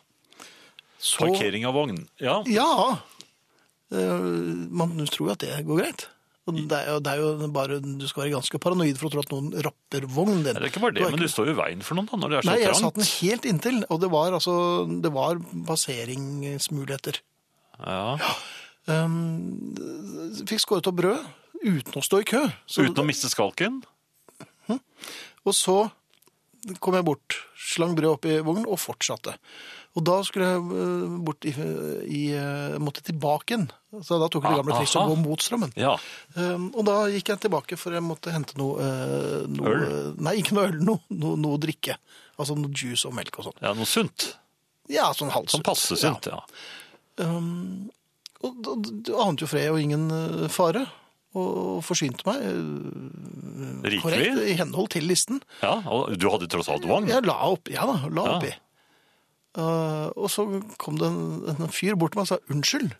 [0.98, 2.02] Så, Parkering av vogn.
[2.22, 2.40] Ja.
[2.50, 2.68] Ja,
[3.94, 4.28] eh,
[4.68, 6.08] man tror jo at det går greit.
[6.48, 9.12] Og det er, jo, det er jo bare, du skal være ganske paranoid for å
[9.12, 10.56] tro at noen rapper vognen din.
[10.56, 12.32] Det er ikke bare det, men du står jo i veien for noen da, når
[12.32, 14.54] det er så Nei, jeg satt den helt inntil, og det var altså,
[15.04, 17.20] det var passeringsmuligheter.
[17.84, 18.16] Ja.
[18.88, 19.76] Um,
[20.48, 21.28] fikk skåret opp brød
[21.62, 22.42] uten å stå i kø.
[22.66, 23.80] Så, Uten å miste skalken.
[25.46, 25.78] Og så
[26.82, 27.36] kom jeg bort,
[27.70, 29.36] slang brød opp i vognen og fortsatte.
[29.96, 31.52] Og da skulle jeg eh, bort i,
[32.14, 33.66] i eh, måtte tilbake igjen.
[34.04, 35.72] Så da tok jeg det gamle Ah, trikset å gå mot strømmen.
[35.80, 35.94] Ja.
[36.36, 39.86] Um, og da gikk jeg tilbake for jeg måtte hente noe, uh, noe Øl?
[40.22, 41.96] Nei, ikke noe øl, noe, noe, noe drikke.
[42.38, 43.58] Altså noe juice og melk og sånn.
[43.64, 44.28] ja, noe sunt.
[44.92, 45.56] Ja, sånn halvsunt.
[45.56, 46.42] Som passe sunt, ja.
[47.18, 47.88] Um,
[48.44, 50.06] og da du ante jo fred og ingen
[50.52, 50.84] fare,
[51.36, 52.38] og forsynte meg
[53.84, 54.00] Rikelig?
[54.02, 55.42] korrekt i henhold til listen.
[55.62, 57.08] Ja, og du hadde tross alt vogn.
[57.10, 58.36] Jeg la opp, ja da, la Ja.
[58.38, 58.54] oppi.
[59.58, 60.44] Uh, og så
[60.78, 62.92] kom det en, en fyr bort til meg og sa unnskyld.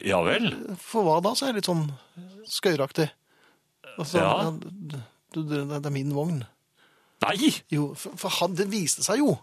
[0.00, 0.48] Ja vel.
[0.80, 1.90] For hva da, sa jeg litt sånn
[2.48, 3.10] skøyeraktig.
[3.98, 4.30] Og så, Ja.
[4.48, 6.42] ja, du, det, det er min vogn.
[7.26, 7.52] Nei!
[7.70, 9.34] Jo, for, for han, det viste seg jo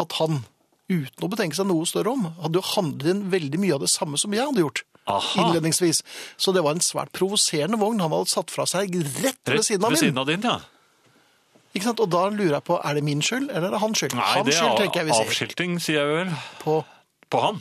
[0.00, 0.40] at han,
[0.88, 3.92] uten å betenke seg noe større om, hadde jo handlet inn veldig mye av det
[3.92, 4.82] samme som jeg hadde gjort.
[5.06, 5.42] Aha.
[5.44, 6.00] Innledningsvis.
[6.36, 9.86] Så det var en svært provoserende vogn han hadde satt fra seg rett ved siden
[9.86, 10.56] av ved siden av din, ja.
[11.76, 12.00] Ikke sant?
[12.00, 14.14] Og da lurer jeg på, er det min skyld, eller er det hans skyld?
[14.16, 15.26] Nei, hans det skyld, er tenker jeg vi sier.
[15.30, 16.36] avskilting, sier jeg vel.
[16.62, 16.76] På,
[17.30, 17.58] På han.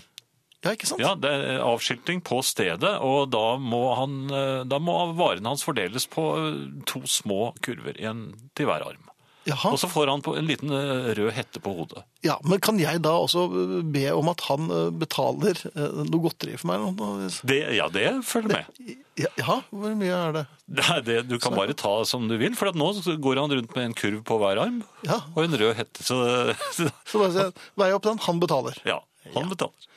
[0.63, 1.03] ja, ikke sant?
[1.03, 5.65] Ja, det er avskilting på stedet, og da må, han, eh, da må varene hans
[5.67, 9.03] fordeles på eh, to små kurver, en til hver arm.
[9.45, 9.71] Jaha.
[9.75, 12.01] Og så får han en liten eh, rød hette på hodet.
[12.25, 16.55] Ja, men kan jeg da også uh, be om at han uh, betaler noe godteri
[16.57, 17.35] for meg?
[17.45, 18.95] Det, ja, det følger med.
[19.21, 20.43] Ja, ja, hvor mye er det?
[20.65, 22.89] Det er det, du kan bare ta som du vil, for at nå
[23.21, 26.05] går han rundt med en kurv på hver arm Ja, og en rød hette.
[26.05, 26.17] Så
[26.77, 28.81] så bare sier vei opp den, han betaler.
[28.87, 28.97] ja,
[29.35, 29.91] han betaler.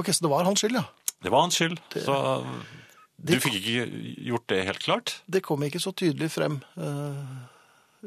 [0.00, 0.88] Ok, så det var hans skyld, ja.
[1.22, 1.76] Det var hans skyld.
[1.92, 2.16] Så
[3.24, 3.84] du fikk ikke
[4.26, 5.18] gjort det helt klart?
[5.30, 7.44] Det kom ikke så tydelig frem uh,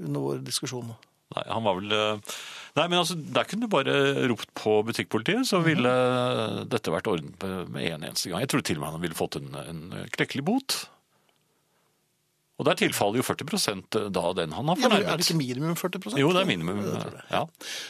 [0.01, 0.93] under vår diskusjon.
[1.35, 2.35] Nei, han var vel eh,
[2.77, 3.93] Nei, men altså, der kunne du bare
[4.29, 5.89] ropt på butikkpolitiet, så ville
[6.69, 7.41] dette vært ordnet
[7.73, 8.43] med en eneste gang.
[8.45, 9.81] Jeg tror til og med han ville fått en, en
[10.13, 10.75] klekkelig bot.
[12.57, 15.75] Og der tilfaller jo 40% da den han har Ja, men er det ikke minimum
[15.77, 16.79] 40% Jo, det er minimum.
[16.85, 17.25] Ja, det.
[17.33, 17.41] Ja.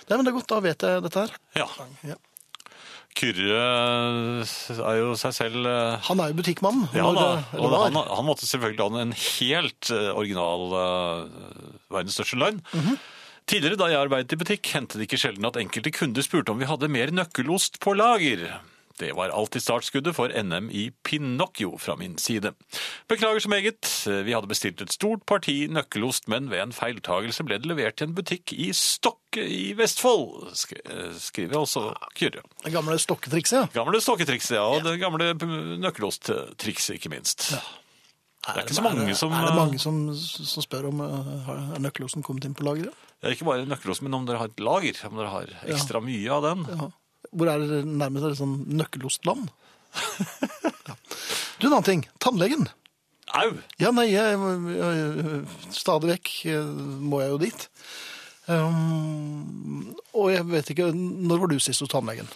[0.08, 1.38] Nei, men det er godt, da vet jeg dette her.
[1.60, 1.67] ja.
[2.13, 2.17] Ja.
[3.17, 3.62] Kyrre
[4.43, 6.84] er jo seg selv eh, Han er jo butikkmann.
[6.93, 11.46] Ja, da, og han, han måtte selvfølgelig ha en helt eh, original eh,
[11.93, 12.62] verdens største løgn.
[12.78, 13.00] Mhm.
[13.48, 16.60] Tidligere da jeg arbeidet i butikk, hendte det ikke sjelden at enkelte kunder spurte om
[16.60, 18.43] vi hadde mer nøkkelost på lager.
[18.98, 22.52] Det var alltid startskuddet for NM i Pinocchio fra min side.
[23.08, 23.90] Beklager så meget,
[24.26, 28.10] vi hadde bestilt et stort parti nøkkelost, men ved en feiltagelse ble det levert til
[28.10, 32.42] en butikk i Stokke i Vestfold, sk- eh, skriver altså Kyrre.
[32.66, 33.66] Det gamle stokketrikset, ja.
[33.78, 35.34] Gamle stokketrikset, ja, og det gamle
[35.84, 37.52] nøkkelosttrikset, ikke minst.
[38.48, 41.82] Det er ikke så mange som Er det mange som, som spør om eh, er
[41.84, 42.94] nøkkelosen kommet inn på lageret?
[43.22, 46.30] Er ikke bare nøkkelosen, men om dere har et lager, om dere har ekstra mye
[46.32, 46.66] av den.
[46.72, 46.88] Ja.
[47.32, 49.50] Hvor er det nærmest et sånn nøkkelostland?
[50.88, 50.98] ja.
[51.58, 52.04] Du, en annen ting.
[52.24, 52.68] Tannlegen.
[53.36, 53.50] Au!
[53.82, 54.38] Ja, nei, jeg,
[54.72, 55.42] jeg,
[55.76, 56.70] stadig vekk eh,
[57.04, 57.66] må jeg jo dit.
[58.48, 62.30] Um, og jeg vet ikke, når var du sist hos tannlegen?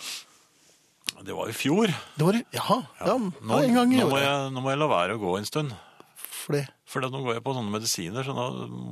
[1.22, 1.94] Det var i fjor.
[2.18, 4.74] Det var i, jaha, ja, Nå, ja, en gang i nå, må jeg, nå må
[4.74, 5.76] jeg la være å gå en stund.
[6.18, 6.66] For det.
[6.90, 8.48] For nå går jeg på sånne medisiner, så nå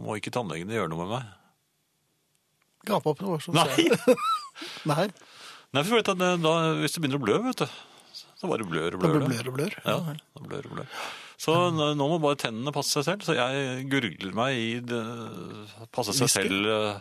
[0.06, 1.36] må ikke tannlegene gjøre noe med meg.
[2.88, 3.90] Gape opp, det var så Nei!
[4.92, 5.08] Nei,
[5.76, 7.68] Nei, for vet du, da, hvis det begynner å blø, vet du,
[8.40, 9.20] så bare blør og blør.
[9.20, 9.76] Da blør og blør.
[9.86, 9.98] Ja,
[10.40, 11.04] da blør og blør.
[11.40, 15.04] Så nå må bare tennene passe seg selv, så jeg gurgler meg i det,
[15.96, 16.68] passe seg selv.
[16.68, 17.00] eh,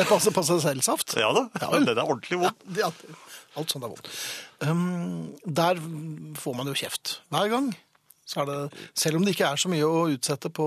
[0.00, 1.16] Det passer, seg selv-saft.
[1.20, 2.64] Ja da, Ja den er ordentlig vond.
[2.78, 2.88] Ja,
[3.60, 4.08] alt sånt er vondt.
[4.64, 5.78] Um, der
[6.40, 7.68] får man jo kjeft hver gang.
[8.26, 10.64] Så er det, selv om det ikke er så mye å utsette på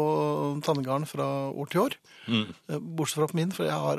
[0.64, 1.98] tannegarden fra år til år,
[2.30, 2.44] Mm.
[2.70, 3.98] eh, bortsett fra på min, for jeg har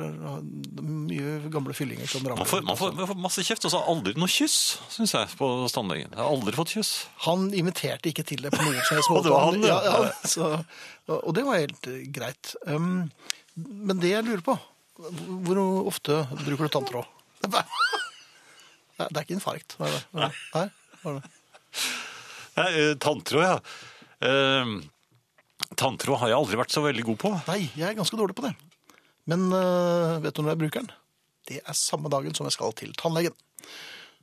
[0.87, 2.39] mye gamle fyllinger som ramler.
[2.45, 5.13] Man får, man, får, man får masse kjeft, og så har aldri noe kyss, syns
[5.17, 6.13] jeg, på tannlegen.
[6.15, 6.93] Jeg har aldri fått kyss.
[7.27, 9.25] Han inviterte ikke til det på noen som helst måte.
[9.27, 9.81] det var han, ja.
[9.83, 10.53] ja, så,
[11.19, 12.55] og det var helt greit.
[12.71, 13.11] Um,
[13.59, 14.55] men det jeg lurer på,
[15.49, 17.11] hvor ofte bruker du tanntråd?
[19.01, 19.79] Det er, ikke infarkt.
[19.81, 20.27] Nei, nei.
[20.55, 20.65] Nei,
[21.07, 21.21] det?
[22.61, 22.71] Nei,
[23.03, 23.59] tanntråd, ja.
[24.29, 24.73] Eh,
[25.81, 27.33] tanntråd har jeg aldri vært så veldig god på.
[27.49, 28.55] Nei, jeg er ganske dårlig på det.
[29.31, 30.93] Men uh, vet du når jeg bruker den?
[31.51, 33.35] Det er samme dagen som jeg skal til tannlegen.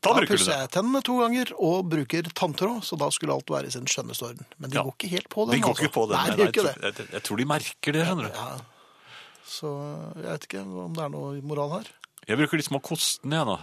[0.04, 3.69] Da du pusser jeg tennene to ganger og bruker tanntråd, så da skulle alt være
[3.69, 4.45] i sin skjønneste orden.
[4.62, 4.84] Men de Ja.
[4.86, 5.56] går ikke helt på den.
[5.56, 5.88] De går altså.
[5.88, 6.17] ikke på det.
[6.17, 8.38] Nei, Nei, de gjør jeg, jeg, jeg tror de merker det, skjønner du.
[8.38, 8.50] Ja.
[9.47, 9.71] Så
[10.19, 11.89] jeg vet ikke om det er noe moral her.
[12.28, 13.58] Jeg bruker de små kostene, jeg, da.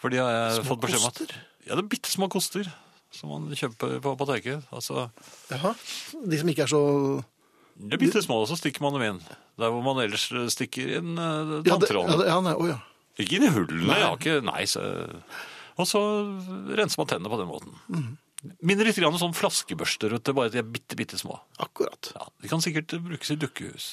[0.00, 1.36] For de har jeg Små fått beskjed om at?
[1.66, 2.70] Ja, det er bitte små koster
[3.12, 4.64] som man kjøper på apoteket.
[4.72, 5.06] Altså,
[5.50, 5.74] Jaha.
[6.24, 6.82] De som ikke er så
[7.82, 9.20] de er bitte små, og så stikker man dem inn.
[9.60, 12.78] Der hvor man ellers stikker inn uh, Ja, det, ja, det, ja, nei, å, ja.
[13.20, 14.82] Ikke inn i hullene, jeg har ikke Nei, så
[15.80, 16.00] Og så
[16.76, 18.12] renser man tennene på den måten.
[18.60, 21.38] Minner litt grann om sånn flaskebørster, vet du, bare at de er bitte, bitte små.
[21.62, 22.10] Akkurat.
[22.16, 23.92] Ja, De kan sikkert brukes i dukkehus.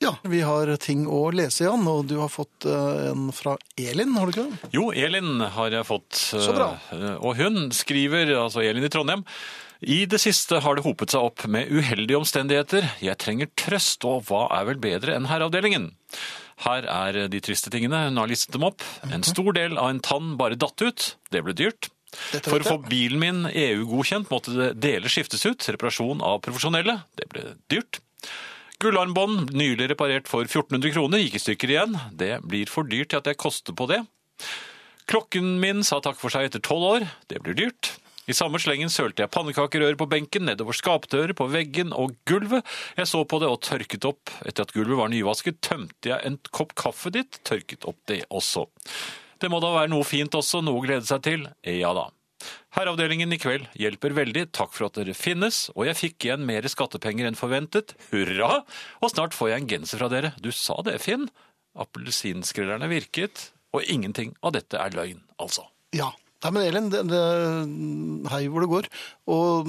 [0.00, 4.14] Ja, vi har ting å lese, Jan, og du har fått øh, en fra Elin,
[4.16, 4.70] har du ikke det?
[4.72, 6.14] Jo, Elin har jeg fått.
[6.32, 6.70] Så bra.
[6.96, 9.26] eh, Og hun skriver, altså Elin i Trondheim,
[9.80, 12.88] i det siste har det hopet seg opp med uheldige omstendigheter.
[13.04, 15.90] Jeg trenger trøst, og hva er vel bedre enn herreavdelingen?
[16.64, 18.84] Her er de triste tingene, hun har listet dem opp.
[19.08, 21.06] En stor del av en tann bare datt ut.
[21.32, 21.88] Det ble dyrt.
[22.44, 25.64] For å få bilen min EU-godkjent måtte det deler skiftes ut.
[25.76, 26.98] Reparasjon av profesjonelle.
[27.16, 28.00] Det ble dyrt.
[28.80, 31.96] Gullarmbånd, nylig reparert for 1400 kroner, gikk i stykker igjen.
[32.16, 33.98] Det blir for dyrt til at jeg koster på det.
[35.10, 37.04] Klokken min sa takk for seg etter tolv år.
[37.28, 37.90] Det blir dyrt.
[38.24, 42.64] I samme slengen sølte jeg pannekakerør på benken, nedover skapdører, på veggen og gulvet.
[42.96, 44.32] Jeg så på det og tørket opp.
[44.48, 48.64] Etter at gulvet var nyvasket, tømte jeg en kopp kaffe ditt, tørket opp det også.
[49.44, 51.44] Det må da være noe fint også, noe å glede seg til.
[51.68, 52.08] Ja da.
[52.76, 56.66] Herreavdelingen i kveld hjelper veldig, takk for at dere finnes, og jeg fikk igjen mer
[56.70, 57.96] skattepenger enn forventet.
[58.10, 58.62] Hurra!
[59.02, 60.32] Og snart får jeg en genser fra dere.
[60.42, 61.28] Du sa det, Finn.
[61.80, 65.68] Appelsinskrellerne virket, og ingenting av dette er løgn, altså.
[65.96, 66.10] Ja.
[66.40, 67.20] Nei, men Elin, det, det,
[68.32, 68.86] hei hvor det går.
[69.28, 69.66] Og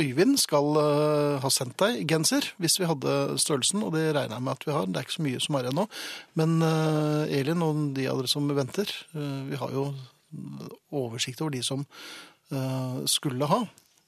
[0.00, 4.46] Øyvind skal uh, ha sendt deg genser, hvis vi hadde størrelsen, og det regner jeg
[4.46, 4.88] med at vi har.
[4.88, 5.84] Det er ikke så mye som er igjen nå.
[6.40, 9.92] Men uh, Elin og de av dere som venter, uh, vi har jo
[10.92, 11.84] oversikt over de som
[12.52, 13.60] øh, skulle ha.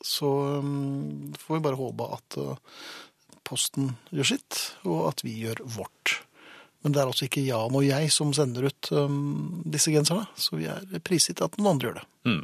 [0.03, 0.27] Så
[0.59, 0.67] øh,
[1.39, 2.57] får vi bare håpe at øh,
[3.45, 6.21] Posten gjør sitt, og at vi gjør vårt.
[6.83, 10.57] Men det er altså ikke Jan og jeg som sender ut um, disse genserne, så
[10.59, 12.05] vi er prisgitt at noen andre gjør det.
[12.27, 12.41] Mm.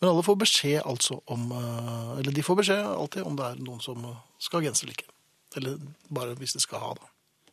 [0.00, 3.62] Men alle får beskjed altså om uh, Eller de får beskjed alltid om det er
[3.62, 4.04] noen som
[4.42, 5.10] skal ha genser eller ikke.
[5.58, 5.78] Eller
[6.18, 7.10] bare hvis de skal ha da.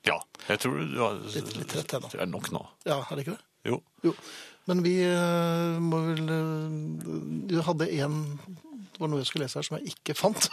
[0.10, 0.17] Ja,
[0.50, 2.10] jeg tror du har Litt- litt rett ennå.
[2.13, 2.63] Det er nok nå.
[2.89, 3.45] Ja, er det ikke det?
[3.71, 3.82] Jo.
[4.10, 4.13] Jo.
[4.69, 7.15] Men vi uh, må vel uh,
[7.50, 10.47] Du hadde en Det var noe jeg skulle lese her som jeg ikke fant.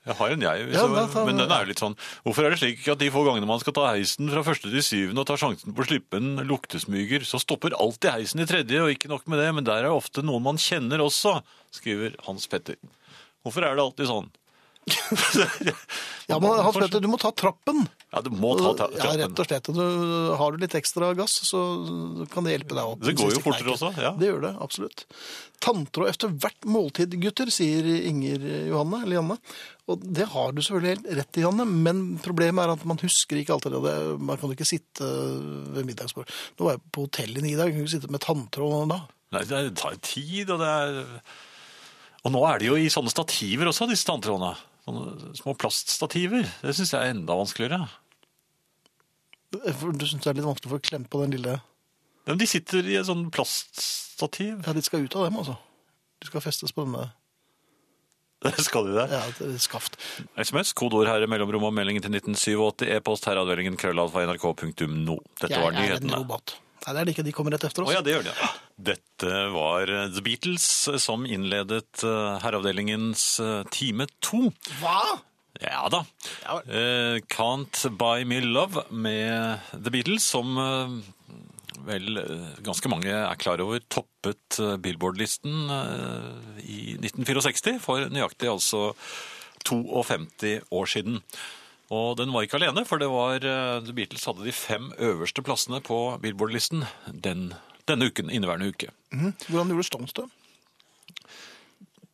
[0.00, 0.68] Jeg har en, jeg.
[0.72, 1.92] Ja, da ta, men den er jo litt sånn
[2.24, 4.82] Hvorfor er det slik at de få gangene man skal ta heisen fra første til
[4.82, 8.80] syvende og tar sjansen på å slippe en luktesmyger, så stopper alltid heisen i tredje,
[8.80, 11.36] og ikke nok med det, men der er ofte noen man kjenner også,
[11.76, 12.80] skriver Hans Petter.
[13.44, 14.32] Hvorfor er det alltid sånn?
[16.30, 17.82] Ja, men Hans Petter, du må ta trappen.
[18.12, 19.00] Ja, du må ta trappen.
[19.02, 19.70] Ja, rett og slett.
[19.74, 19.80] Du,
[20.38, 21.58] har du litt ekstra gass, så
[22.30, 23.02] kan det hjelpe deg opp.
[23.02, 24.12] Det går jo fortere også, ja.
[24.18, 25.04] Det gjør det, absolutt.
[25.60, 29.38] Tanntråd efter hvert måltid, gutter, sier Inger Johanne, eller Janne.
[29.90, 33.42] Og det har du selvfølgelig helt rett i, Janne, men problemet er at man husker
[33.42, 33.98] ikke alltid det.
[34.22, 35.10] Man kan ikke sitte
[35.74, 36.30] ved middagsbord.
[36.56, 39.02] Nå var jeg på hotell i ni dager, kan ikke sitte med tanntråd da.
[39.34, 41.02] Nei, det tar tid, og det er
[42.24, 44.52] Og nå er det jo i sånne stativer også, disse tanntrådene.
[44.84, 46.44] Sånne små plaststativer.
[46.64, 47.86] Det syns jeg er enda vanskeligere.
[49.50, 51.56] Du syns det er litt vanskelig å få klemt på den lille
[52.28, 54.60] Men de sitter i et sånn plaststativ.
[54.66, 55.56] Ja, de skal ut av dem, altså.
[56.20, 57.08] De skal festes på denne
[58.64, 59.04] Skal de det?
[59.12, 59.98] ja, det er skaft.
[60.40, 65.16] SMS, kodeord her, i mellomrom og meldingen til 1987, e-post herreavdelingen krøllalfa.nrk.no.
[65.42, 66.20] Dette Jeg var er en nyhetene.
[66.22, 66.54] robot.
[66.86, 67.26] Nei, det er det ikke.
[67.26, 67.90] De kommer rett etter oss.
[67.90, 67.94] oss.
[67.96, 68.34] ja, det gjør de.
[68.40, 68.50] ja.
[68.80, 70.64] Dette var The Beatles
[71.04, 74.46] som innledet eh, herreavdelingens eh, time to.
[74.80, 75.20] Hva?
[75.60, 76.04] Ja da.
[76.46, 76.60] Ja.
[76.64, 80.96] Eh, Can't Buy Me Love med The Beatles, som eh,
[81.90, 82.22] vel
[82.64, 85.70] ganske mange er klar over, toppet Billboard-listen
[86.60, 88.90] i 1964, for nøyaktig altså
[89.64, 91.22] 52 år siden.
[91.90, 95.42] Og den var ikke alene, for det var eh, The Beatles hadde de fem øverste
[95.42, 97.48] plassene på Billboard-listen den,
[97.90, 98.92] denne uken, inneværende uke.
[99.10, 99.32] Mm.
[99.48, 100.28] Hvordan gjorde Stones det?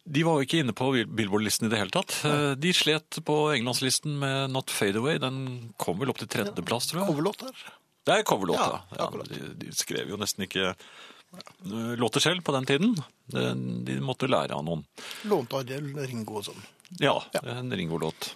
[0.07, 2.15] De var jo ikke inne på Billboard-listen i det hele tatt.
[2.29, 5.19] Eh, De slet på englandslisten med Not Fade Away.
[5.23, 5.43] Den
[5.83, 7.11] kom vel opp til tredjeplass, tror jeg.
[7.11, 7.67] Coverlåt der.
[8.07, 9.11] Det er coverlåt, Ja, ja.
[9.13, 12.95] ja de, de skrev jo nesten ikke eh, låter selv på den tiden.
[13.35, 13.45] De,
[13.91, 14.87] de måtte lære av noen.
[15.27, 15.69] Lånte av
[16.07, 16.67] Ringo og sånn.
[17.03, 18.31] Ja, en Ringo-låt.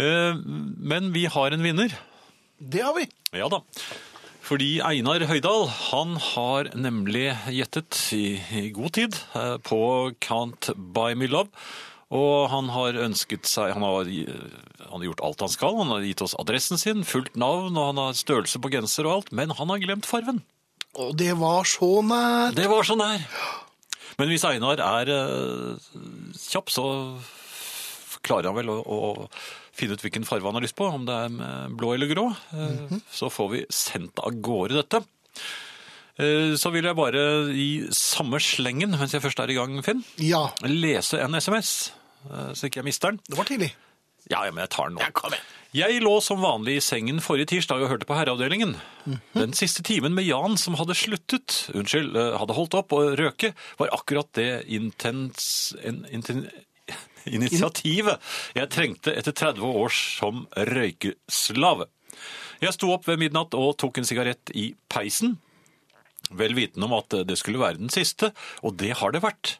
[0.00, 0.38] Eh,
[0.92, 1.94] Men vi har en vinner.
[2.58, 3.06] Det har vi.
[3.36, 3.62] Ja da.
[4.50, 9.78] Fordi Einar Høydal, han har nemlig gjettet i, god tid eh, på
[10.24, 11.52] Can't Buy Me Love.
[12.10, 15.76] Og han har ønsket seg han har, han har gjort alt han skal.
[15.78, 19.20] Han har gitt oss adressen sin, fullt navn, og han har størrelse på genser og
[19.20, 19.30] alt.
[19.36, 20.42] Men han har glemt farven.
[20.98, 22.56] Og det var så nær.
[22.56, 23.22] Det var så nær.
[24.18, 25.92] Men hvis Einar er eh,
[26.34, 26.88] kjapp, så
[28.26, 29.28] klarer han vel å, å
[29.80, 32.28] finne ut hvilken farve han har lyst på, om det er blå eller grå.
[32.54, 35.02] Eh, Så får vi sendt av gårde dette.
[36.20, 37.22] Eh, Så vil jeg bare
[37.54, 41.92] i samme slengen, mens jeg først er i gang, Finn, Ja, lese en SMS,
[42.30, 43.20] eh, så ikke jeg mister den.
[43.28, 43.72] det var tidlig.
[44.30, 45.00] Ja, ja, men jeg tar den nå.
[45.02, 45.48] Ja, kom igjen.
[45.72, 48.74] Jeg lå som vanlig i sengen forrige tirsdag og hørte på herreavdelingen.
[49.34, 53.92] Den siste timen med Jan som hadde sluttet, unnskyld, hadde holdt opp å røke, var
[53.94, 56.48] akkurat det intens, en, inten,
[57.36, 58.20] initiativet
[58.56, 61.88] jeg trengte etter 30 år som røykeslave.
[62.60, 65.38] Jeg sto opp ved midnatt og tok en sigarett i peisen,
[66.30, 69.56] vel vitende om at det skulle være den siste, og det har det vært.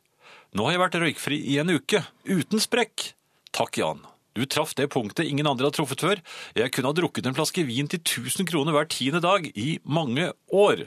[0.55, 3.13] Nå har jeg vært røykfri i en uke, uten sprekk.
[3.55, 4.05] Takk, Jan.
[4.35, 6.21] Du traff det punktet ingen andre har truffet før.
[6.59, 10.31] Jeg kunne ha drukket en flaske vin til 1000 kroner hver tiende dag i mange
[10.55, 10.87] år.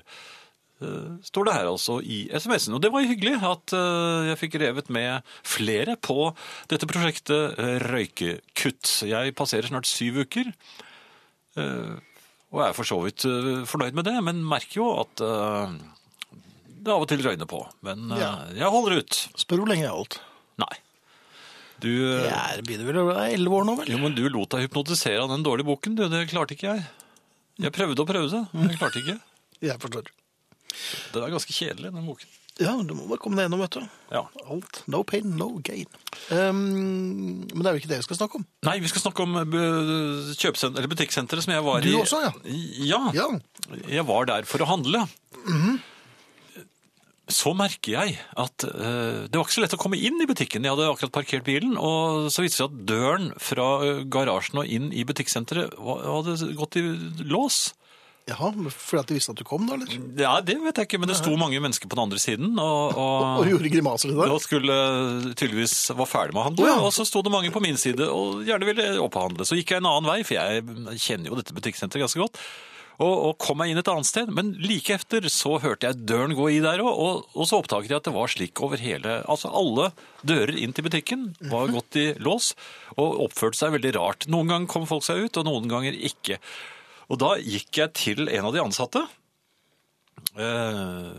[0.83, 2.75] Eh, Står det her altså i SMS-en.
[2.77, 6.17] Og det var jo hyggelig at eh, jeg fikk revet med flere på
[6.71, 8.93] dette prosjektet eh, Røykekutt.
[9.09, 10.51] Jeg passerer snart syv uker.
[11.57, 12.01] og
[12.53, 13.23] Og er for så vidt
[13.69, 15.21] fornøyd med det, men merker jo at
[16.83, 17.61] det av og til røyner på.
[17.81, 18.33] Men Ja.
[18.53, 19.21] jeg holder ut.
[19.39, 20.19] Spør hvor lenge jeg har holdt.
[20.61, 20.73] Nei.
[21.83, 23.89] Du, Jeg begynner vel å være 11 år nå, vel?
[23.91, 26.05] jo, men du lot deg hypnotisere av den dårlige boken, du.
[26.07, 26.83] Det klarte ikke jeg.
[27.59, 29.17] Jeg prøvde og prøvde, men jeg klarte ikke.
[29.63, 30.07] Jeg forstår.
[31.13, 32.39] Det er ganske kjedelig, den boken.
[32.61, 33.85] Ja, du må bare komme deg gjennom, vet du.
[34.13, 34.27] Ja.
[34.53, 34.83] Alt.
[34.93, 35.87] No pain, no gain.
[36.29, 36.59] Um,
[37.49, 38.45] men det er jo ikke det vi skal snakke om.
[38.67, 41.95] Nei, vi skal snakke om eh, eller butikksenteret som jeg var Du i.
[41.97, 42.31] også, ja.
[42.85, 43.01] Ja.
[43.17, 43.25] Ja.
[43.89, 45.01] Jeg var der for å handle.
[47.33, 50.65] Så merker jeg at uh, det var ikke så lett å komme inn i butikken.
[50.67, 54.61] Jeg hadde akkurat parkert bilen, og så viste det seg at døren fra eh, garasjen
[54.61, 56.83] og inn i butikksenteret hadde gått i
[57.25, 57.71] lås.
[58.29, 59.89] Jaha, fordi at de visste at du kom da, eller?
[60.15, 62.95] Ja, det vet jeg ikke, men det sto mange mennesker på den andre siden, og,
[62.95, 64.31] Og og, gjorde grimaser til deg?
[64.31, 64.77] og skulle
[65.35, 66.77] tydeligvis var ferdig med å handle, Oh, ja.
[66.87, 69.43] og så sto det mange på min side og gjerne ville opphandle.
[69.49, 70.63] Så gikk jeg en annen vei, for jeg
[71.03, 72.39] kjenner jo dette butikksenteret ganske godt,
[73.01, 74.29] og, og kom meg inn et annet sted.
[74.31, 77.89] Men like efter så hørte jeg døren gå i der òg, og, og så oppdaget
[77.91, 79.89] jeg at det var slik over hele Altså alle
[80.23, 82.51] dører inn til butikken var gått i lås
[82.93, 84.27] og oppførte seg veldig rart.
[84.31, 86.37] Noen ganger kom folk seg ut, og noen ganger ikke.
[87.13, 89.03] Og da gikk jeg til en av de ansatte.
[90.33, 91.11] Eh,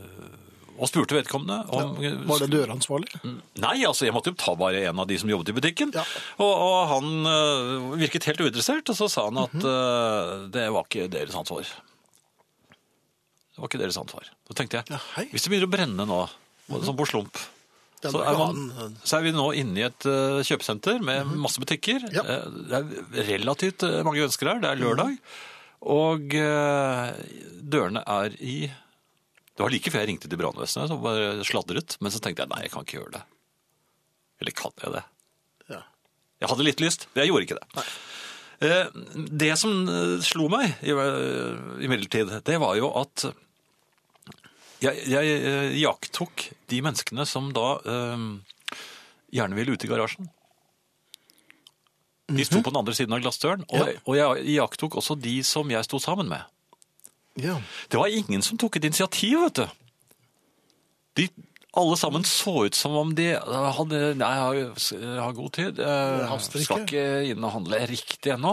[0.74, 1.94] og spurte vedkommende om
[2.26, 3.10] Var det døransvarlig?
[3.62, 5.94] Nei, altså jeg måtte jo ta bare en av de som jobbet i butikken.
[5.94, 6.02] Ja.
[6.42, 10.44] Og, og han uh, virket helt uinteressert, og så sa han at mm -hmm.
[10.44, 11.62] uh, det var ikke deres ansvar.
[13.54, 14.30] Det var ikke deres ansvar.
[14.48, 14.98] Da tenkte jeg, Ja,
[15.30, 16.28] hvis det begynner å brenne nå,
[16.82, 17.38] sånn på slump,
[18.02, 22.02] så er, man, så er vi nå inne i et uh, kjøpesenter med masse butikker.
[22.02, 22.12] Mhm.
[22.12, 22.22] Ja.
[22.22, 25.16] Eh, Det er relativt mange mennesker her, det er lørdag.
[25.84, 27.12] Og øh,
[27.60, 28.56] dørene er i...
[29.54, 31.94] Det var like før jeg ringte til brannvesenet, så bare sladret.
[32.02, 33.22] Men så tenkte jeg, nei, jeg kan ikke gjøre det.
[34.42, 35.02] Eller kan jeg det?
[35.70, 35.82] Ja.
[36.42, 37.84] Jeg hadde litt lyst, men jeg gjorde ikke det.
[38.64, 38.98] Eh,
[39.44, 43.28] Det som eh, slo meg i- eh, imidlertid, det var jo at
[44.82, 48.26] jeg, jeg eh, iakttok de menneskene som da eh,
[49.38, 50.26] gjerne ville ut i garasjen.
[52.28, 53.98] De sto på den andre siden av glassdøren, og, Ja.
[54.08, 56.42] og jeg iakttok også de som jeg sto sammen med.
[57.36, 57.58] ja.
[57.90, 59.66] Det var ingen som tok et initiativ, vet du.
[61.16, 61.28] De
[61.76, 65.76] alle sammen så ut som om de hadde Nei, jeg har, har god tid.
[65.82, 68.52] Jeg skal ikke inn og handle riktig ennå.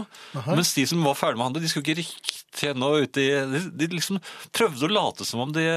[0.49, 3.28] Mens de som var ferdig med å handle, de skulle ikke riktig ennå ut i
[3.53, 4.17] de, de liksom
[4.51, 5.67] prøvde å late som om de,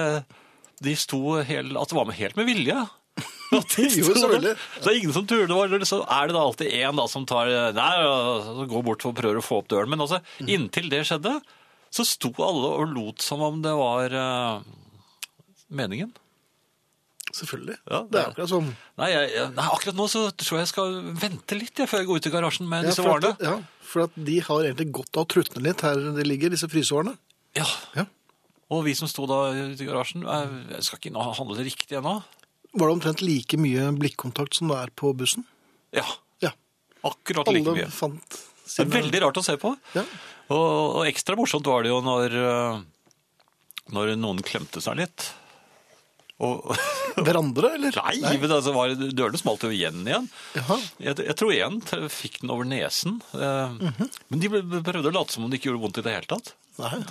[0.81, 2.81] de sto helt At det var med helt med vilje.
[3.55, 4.55] Jo, selvfølgelig.
[4.79, 5.27] Så det er ingen som.
[5.31, 9.15] Eller Så er det da alltid én da som tar Nei, og går bort og
[9.19, 9.91] prøver å få opp døren.
[9.93, 10.49] Men altså, Mm.
[10.57, 11.37] inntil det skjedde,
[11.95, 14.63] så sto alle og lot som om det var uh,
[15.71, 16.11] meningen.
[17.35, 17.77] Selvfølgelig.
[17.91, 18.69] Ja, det er akkurat sånn.
[19.01, 22.09] Nei, jeg, nei, akkurat nå så tror jeg jeg skal vente litt jeg, før jeg
[22.11, 23.33] går ut i garasjen med Ja, disse at, varene.
[23.43, 23.55] ja,
[23.91, 27.17] for at de har egentlig godt av å trutne litt her de ligger, disse frysevarene.
[27.59, 27.67] Ja.
[27.99, 28.05] Ja.
[28.75, 31.99] Og vi som sto da ute i garasjen, eh, jeg skal ikke handle det riktig
[31.99, 32.15] ennå.
[32.75, 35.45] Var det omtrent like mye blikkontakt som det er på bussen?
[35.95, 36.05] Ja,
[36.43, 36.51] Ja.
[37.05, 37.91] akkurat like Alle mye.
[37.93, 39.77] fant Det er veldig rart å se på.
[39.95, 40.03] Ja.
[40.51, 42.83] Og, og ekstra morsomt var det jo når, eh,
[43.95, 45.31] når noen klemte seg litt.
[46.43, 46.65] Og,
[47.25, 47.95] Hverandre, eller?
[47.95, 50.27] nei, men altså, var, dørene smalt jo igjen igjen.
[50.99, 51.79] Jeg, jeg tror en
[52.11, 53.21] fikk den over nesen.
[53.39, 54.11] eh, Mhm.
[54.33, 56.51] Men de prøvde å late som om det ikke gjorde vondt i det hele tatt.
[56.81, 57.05] Nei.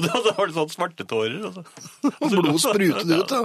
[0.00, 1.40] Og da, da var det sånn svartetårer.
[1.50, 3.42] Og, så- Og blod sprutet ut, ja.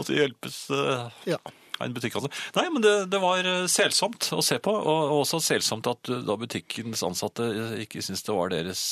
[0.00, 1.38] og så hjelpes eh, ja.
[1.82, 2.28] En en altså.
[2.54, 6.10] Nei, men det, det var eh, selsomt å se på, og og også selsomt at
[6.14, 7.48] eh, da butikkens ansatte
[7.82, 8.82] ikke syntes det var deres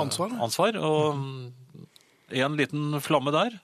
[0.00, 0.78] Ansvar, ansvar.
[0.80, 1.86] Og mm,
[2.40, 3.58] en liten flamme der,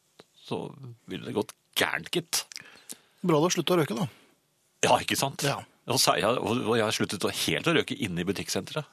[0.45, 0.66] så
[1.09, 2.43] ville det gått gærent, gitt.
[3.24, 4.07] Bra du har sluttet å røyke, da.
[4.84, 5.43] Ja, ikke sant?
[5.49, 5.57] Ja.
[5.89, 8.84] Og, jeg, og jeg har sluttet helt å røyke inne i butikksenteret.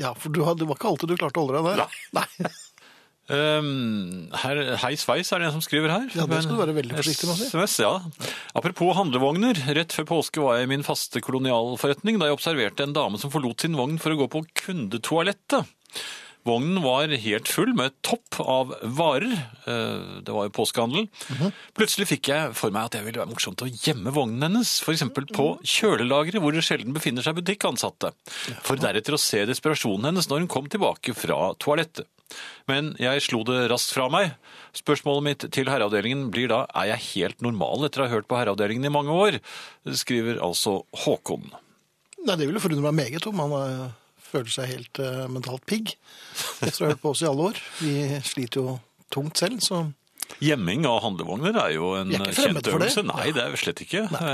[0.00, 2.00] Ja, for du det var ikke alltid du klarte å holde deg der.
[2.18, 2.54] Nei.
[3.26, 6.04] Um, her, hei sveis er det en som skriver her.
[6.14, 7.48] Ja, det skal du være veldig forsiktig med å si.
[7.50, 8.34] SMS, ja.
[8.58, 9.58] Apropos handlevogner.
[9.74, 13.32] Rett før påske var jeg i min faste kolonialforretning da jeg observerte en dame som
[13.32, 15.74] forlot sin vogn for å gå på kundetoalettet.
[16.46, 19.32] Vognen var helt full med topp av varer.
[19.66, 21.08] Eh, Det var jo påskehandel.
[21.34, 21.52] Mhm.
[21.74, 25.02] Plutselig fikk jeg for meg at det ville være morsomt å gjemme vognen hennes, f.eks.
[25.34, 28.12] på kjølelageret hvor det sjelden befinner seg butikkansatte,
[28.62, 32.06] for deretter å se desperasjonen hennes når hun kom tilbake fra toalettet.
[32.66, 34.32] Men jeg slo det raskt fra meg.
[34.74, 38.38] Spørsmålet mitt til herreavdelingen blir da er jeg helt normal etter å ha hørt på
[38.38, 39.38] herreavdelingen i mange år,
[39.94, 41.50] skriver altså Håkon.
[42.26, 43.94] Nei, det ville forundre meg meget om han eh,
[44.36, 45.96] føler seg helt uh, mentalt pigg.
[46.60, 47.62] Etter å ha hørt på oss i alle år.
[47.80, 47.94] Vi
[48.26, 48.76] sliter jo
[49.12, 49.86] tungt selv, så
[50.42, 53.04] Gjemming av handlevogner er jo en er kjent øvelse.
[53.06, 54.08] Nei, det er vi slett ikke.
[54.10, 54.32] Nei.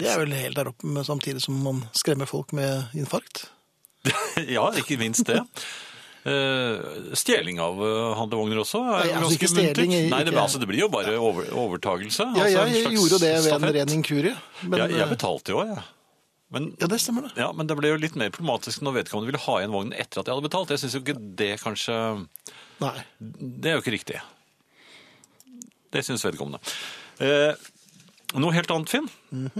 [0.00, 3.46] det er vel helt der oppe med, samtidig som man skremmer folk med infarkt.
[4.56, 5.38] Ja, ikke minst det.
[6.24, 6.78] Eh,
[7.12, 9.90] stjeling av eh, handlevogner også er Nei, altså ganske muntert.
[10.08, 12.30] Nei, det, altså, det blir jo bare over, overtagelse.
[12.32, 14.32] Ja, altså jeg slags gjorde det ved en ren inkurie.
[14.62, 15.84] Men, ja, jeg eh, betalte jo, jeg.
[16.54, 17.34] Men, ja, det stemmer det.
[17.40, 20.22] ja, men det ble jo litt mer problematisk når vedkommende ville ha igjen vognen etter
[20.22, 20.72] at jeg hadde betalt.
[20.74, 21.98] Jeg syns jo ikke det kanskje
[22.82, 22.96] Nei.
[23.18, 24.18] Det er jo ikke riktig.
[25.94, 26.58] Det syns vedkommende.
[27.22, 27.54] Eh,
[28.34, 29.06] noe helt annet, Finn.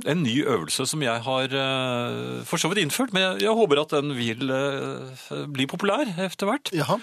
[0.03, 3.83] En ny øvelse som jeg har eh, for så vidt innført, men jeg, jeg håper
[3.85, 6.75] at den vil eh, bli populær etter hvert.
[6.75, 6.99] Jaha.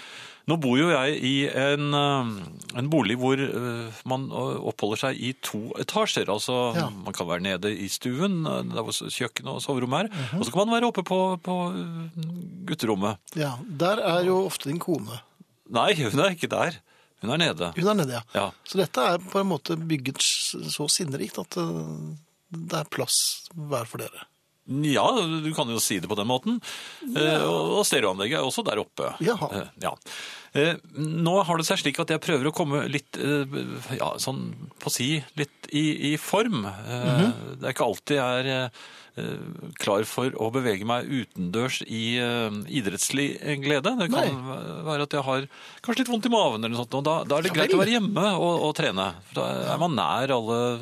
[0.49, 5.19] Nå bor jo jeg i en, eh, en bolig hvor eh, man eh, oppholder seg
[5.21, 6.29] i to etasjer.
[6.33, 6.87] Altså, Ja.
[6.89, 10.65] man kan være nede i stuen, der hvor kjøkken og soverommet er, og så kan
[10.65, 11.57] man være oppe på, på
[12.65, 13.17] gutterommet.
[13.37, 15.21] Ja, der er jo ofte din kone.
[15.71, 16.79] Nei, hun er ikke der.
[17.21, 17.71] Hun er nede.
[17.77, 18.21] Hun er nede, ja.
[18.33, 18.47] Ja.
[18.65, 21.53] Så dette er på en måte bygget så sinnerikt at
[22.51, 24.25] det er plass hver for dere.
[24.91, 25.05] Ja,
[25.43, 26.59] du kan jo si det på den måten.
[27.15, 27.41] Ja.
[27.47, 29.13] Og og stereoanlegget er også der oppe.
[29.23, 29.49] Jaha.
[29.61, 29.95] Eh, Ja.
[30.53, 33.59] Eh, nå har det seg slik at jeg prøver å komme litt, eh,
[33.95, 34.49] ja, sånn
[34.83, 36.65] på si, litt i, i form.
[36.65, 37.31] Mm -hmm.
[37.59, 38.71] Det er ikke alltid jeg er
[39.75, 42.15] klar for å bevege meg utendørs i
[42.71, 43.91] idrettslig glede.
[43.99, 45.47] Det kan være at jeg har
[45.83, 47.73] kanskje litt vondt i maven eller noe sånt, og da, da er det Ja greit
[47.73, 49.13] å være hjemme og, og trene.
[49.27, 50.79] For Da er man nær alle...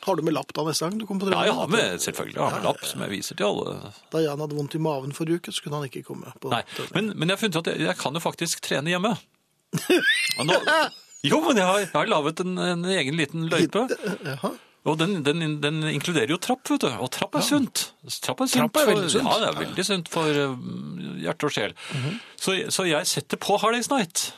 [0.00, 1.46] Har du med lapp da neste gang du kommer på Ja, trening?
[1.46, 3.92] jeg har med, selvfølgelig, jeg har med lapp som jeg viser til alle.
[4.10, 6.62] Da Jan hadde vondt i maven forrige uke, så kunne han ikke komme på Nei,
[6.94, 8.97] men, men jeg har funnet ut at jeg, jeg kan jo faktisk trene hjemme.
[10.38, 10.56] Og nå,
[11.26, 13.84] jo, men jeg har, jeg har lavet en, en egen liten løype.
[14.24, 14.54] Jaha.
[14.88, 16.88] Og den, den, den inkluderer jo trapp, vet du.
[17.02, 17.88] Og trapp er sunt.
[18.24, 19.26] Trapp er, Trapp er veldig sunt.
[19.26, 20.54] Ja, det er veldig sunt for uh,
[21.20, 21.74] hjerte og sjel.
[22.40, 24.30] så, så jeg setter på Hard Days Night.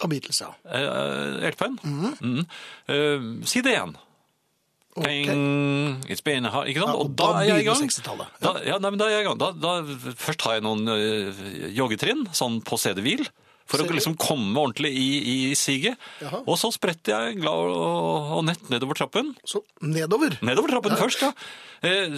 [0.00, 0.52] Av Beatles, ja.
[0.64, 1.80] Uh, LP-en.
[1.84, 2.44] Mm.
[2.88, 3.98] Eh, si det igjen.
[4.96, 5.06] Ok.
[6.10, 6.94] It's been hard, ikke sant?
[6.94, 7.84] Ja, og da, er jeg i gang.
[7.86, 8.26] Ja.
[8.42, 9.38] Da, ja, nei, men da er jeg i gang.
[9.40, 9.74] Da, da,
[10.18, 11.44] først har jeg noen øh,
[11.76, 13.28] joggetrinn, sånn på CD-hvil,
[13.70, 15.08] for å liksom komme ordentlig i,
[15.50, 15.96] i siget.
[16.20, 16.42] Jaha.
[16.44, 19.32] Og så spretter jeg glad og, og nett nedover trappen.
[19.46, 20.34] Så nedover.
[20.42, 21.32] Nedover trappen først, ja.
[21.86, 22.10] Eh,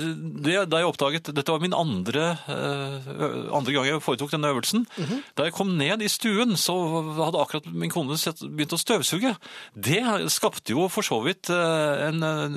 [0.42, 3.10] Det, da jeg oppdaget, Dette var min andre, eh,
[3.54, 4.86] andre gang jeg foretok denne øvelsen.
[4.98, 5.20] Mhm.
[5.38, 6.74] Da jeg kom ned i stuen, så
[7.20, 9.36] hadde akkurat min kone sett- begynt å støvsuge.
[9.76, 10.00] Det
[10.32, 12.56] skapte jo for så vidt eh, en, en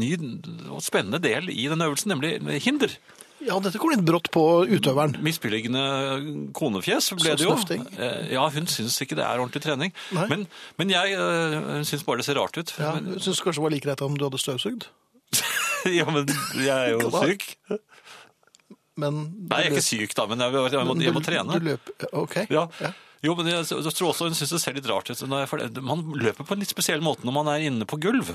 [0.00, 0.10] ny
[0.72, 2.96] og spennende del i den øvelsen, nemlig hinder.
[3.46, 5.16] Ja, dette kom litt brått på utøveren.
[5.24, 5.82] Misbilligende
[6.56, 7.52] konefjes ble det jo.
[7.54, 7.84] snøfting.
[7.96, 9.92] Eh, Ja, hun syns ikke det er ordentlig trening.
[10.16, 10.26] Nei.
[10.32, 10.46] Men,
[10.80, 12.74] men jeg uh, syns bare det ser rart ut.
[12.82, 14.88] Ja, Men, syns kanskje det var like greit om du hadde støvsugd.
[15.98, 16.26] ja, men
[16.58, 17.48] jeg er jo syk.
[18.96, 19.18] Men
[19.50, 21.58] Nei, jeg er ikke syk da, men jeg, jeg, må, jeg må trene.
[21.60, 22.36] Du løper, ok.
[22.50, 22.66] Ja.
[22.80, 22.92] Ja.
[23.24, 25.20] Jo, men jeg, jeg tror også hun syns det ser litt rart ut.
[25.20, 28.30] jeg- Man løper på en litt spesiell måte når man er inne på gulv.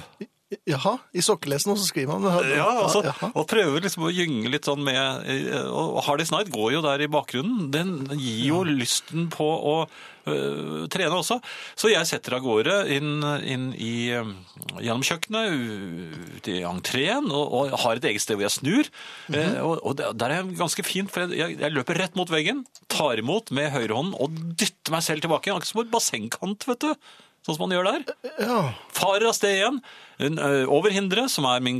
[0.67, 2.55] Jaha, i sokkelesen så skriver man det.
[2.57, 6.51] Ja, altså, ja, Og prøver liksom å gynge litt sånn med eh, Og Hardy Snight
[6.51, 7.69] går jo der i bakgrunnen.
[7.71, 11.39] Den gir jo lysten på å øh, trene også.
[11.79, 14.33] Så jeg setter av gårde inn, inn i øh,
[14.83, 15.55] gjennom kjøkkenet,
[16.35, 18.91] ut i entreen, og, og har et eget sted hvor jeg snur.
[19.31, 22.65] Eh, og, og der er jeg ganske fint, for jeg, jeg løper rett mot veggen,
[22.91, 25.55] tar imot med høyrehånden og dytter meg selv tilbake.
[25.55, 27.11] Akkurat som et bassengkant, vet du.
[27.41, 28.03] Sånn som man gjør der
[28.43, 28.57] Ja,
[28.93, 29.79] farer av sted igjen,
[30.21, 31.79] en, ø, over hinderet, som er min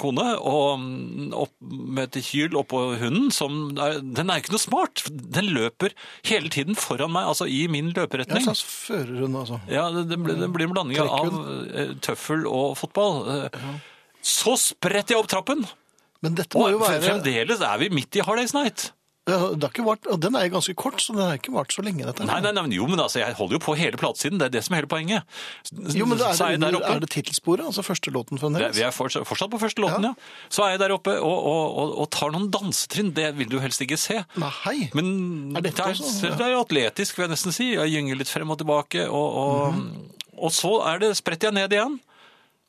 [0.00, 4.62] kone, og mm, opp med et hyl oppå hunden, som er, den er ikke noe
[4.62, 5.02] smart.
[5.36, 5.92] Den løper
[6.30, 8.40] hele tiden foran meg, altså i min løperetning.
[8.40, 9.60] ja slags førerhund altså.
[9.68, 11.36] Ja, det, det, blir, det blir en blanding av
[12.08, 13.20] tøffel og fotball.
[13.52, 13.74] Ja.
[14.24, 15.66] Så spretter jeg opp trappen,
[16.24, 17.04] Men dette må og jo være...
[17.04, 18.88] fremdeles er vi midt i Hard Days Night.
[19.28, 21.74] Det har ikke vært, og den er jo ganske kort, så den har ikke vart
[21.74, 22.24] så lenge dette.
[22.28, 24.62] Nei, nei, nei, jo, men altså, jeg holder jo på hele platesiden, det er det
[24.64, 25.38] som er hele poenget.
[25.92, 28.76] Jo, men er er det, under, er det titelsporet, altså første låten fremdeles?
[28.78, 30.14] Vi er fortsatt, fortsatt på første låten, ja.
[30.16, 30.48] Ja.
[30.54, 33.12] Så er jeg der oppe og, og, og, og tar noen dansetrinn.
[33.16, 34.22] Det vil du helst ikke se.
[34.40, 35.08] Nei, Men
[35.56, 36.28] Er det dette er, også?
[36.28, 36.36] Ja.
[36.38, 37.72] det er jo atletisk, vil jeg nesten si.
[37.74, 39.08] Jeg gynger litt frem og tilbake.
[39.08, 40.36] Og, og, -hmm.
[40.38, 42.00] og så er det, spretter jeg ned igjen.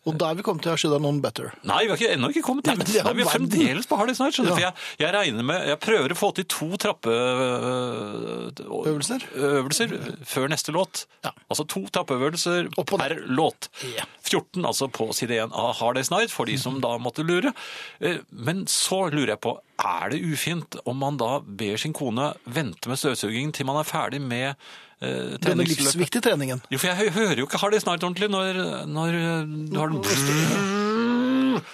[0.07, 1.51] Og da er vi kommet til have noen better.
[1.67, 2.77] Nei, vi har ikke, ennå ikke kommet dit.
[2.79, 4.33] Nei, Nei, vi er fremdeles på Harley Night.
[4.37, 4.55] skjønner du.
[4.55, 4.55] Ja.
[4.55, 4.73] For jeg,
[5.03, 9.25] jeg regner med, jeg prøver å få til to trappeøvelser Øvelser?
[9.35, 9.87] øvelser
[10.25, 11.03] før neste låt.
[11.25, 11.31] Ja.
[11.51, 13.69] Altså to trappeøvelser per låt.
[13.97, 14.05] Ja.
[14.29, 17.51] 14 altså på side 1 av Hard Days Night, for de som da måtte lure.
[17.99, 22.33] Eh, Men så lurer jeg på, er det ufint om man da ber sin kone
[22.45, 24.55] vente med støvsugingen til man er ferdig med
[24.99, 25.79] Denne treningsløpet?
[25.85, 26.61] livsviktige treningen.
[26.71, 29.87] Jo, for jeg hører jo ikke har det snart ordentlig når, når eh, du har
[29.93, 30.01] den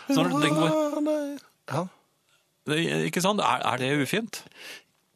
[0.10, 1.40] Når den går.
[1.72, 1.86] Ja.
[2.68, 3.40] Det- Ikke sant?
[3.42, 4.44] Er, er det ufint?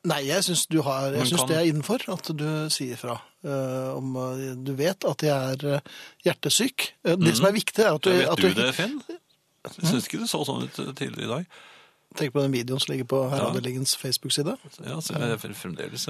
[0.05, 3.18] Nei, jeg syns du det er innenfor at du sier fra.
[3.43, 5.80] Uh, om eh, du vet at jeg er eh,
[6.26, 6.93] hjertesyk.
[7.05, 8.20] Eh, det som er viktig, er at du, Mhm.
[8.20, 9.01] Vet at du det, Finn?
[9.68, 11.45] Jeg syns ikke du så sånn ut tidligere i dag.
[12.18, 14.55] Tenk på den videoen som ligger på Herreavdelingens Facebook-side.
[14.88, 16.07] Ja, så er det fremdeles.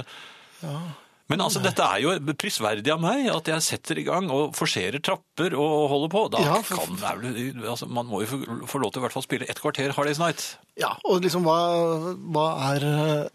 [1.30, 4.98] Men altså, dette er jo prisverdig av meg, at jeg setter i gang og forserer
[5.06, 6.24] trapper og holder på.
[6.34, 9.14] Da Ja, for- kan, vel- altså, man må jo få, lov til å i hvert
[9.14, 10.58] fall spille et kvarter Hard Days Night.
[10.82, 12.88] Ja, og liksom hva, hva er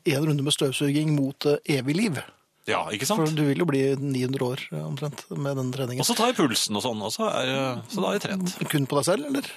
[0.04, 2.18] én en runde med støvsuging mot eh, evig liv?
[2.66, 3.20] Ja, ikke sant?
[3.20, 6.00] For du vil jo bli 900 år eh, omtrent med den treningen.
[6.00, 8.54] Og så tar jeg pulsen og sånn, og så, er, så da er jeg trent.
[8.72, 9.50] Kun på deg selv, eller?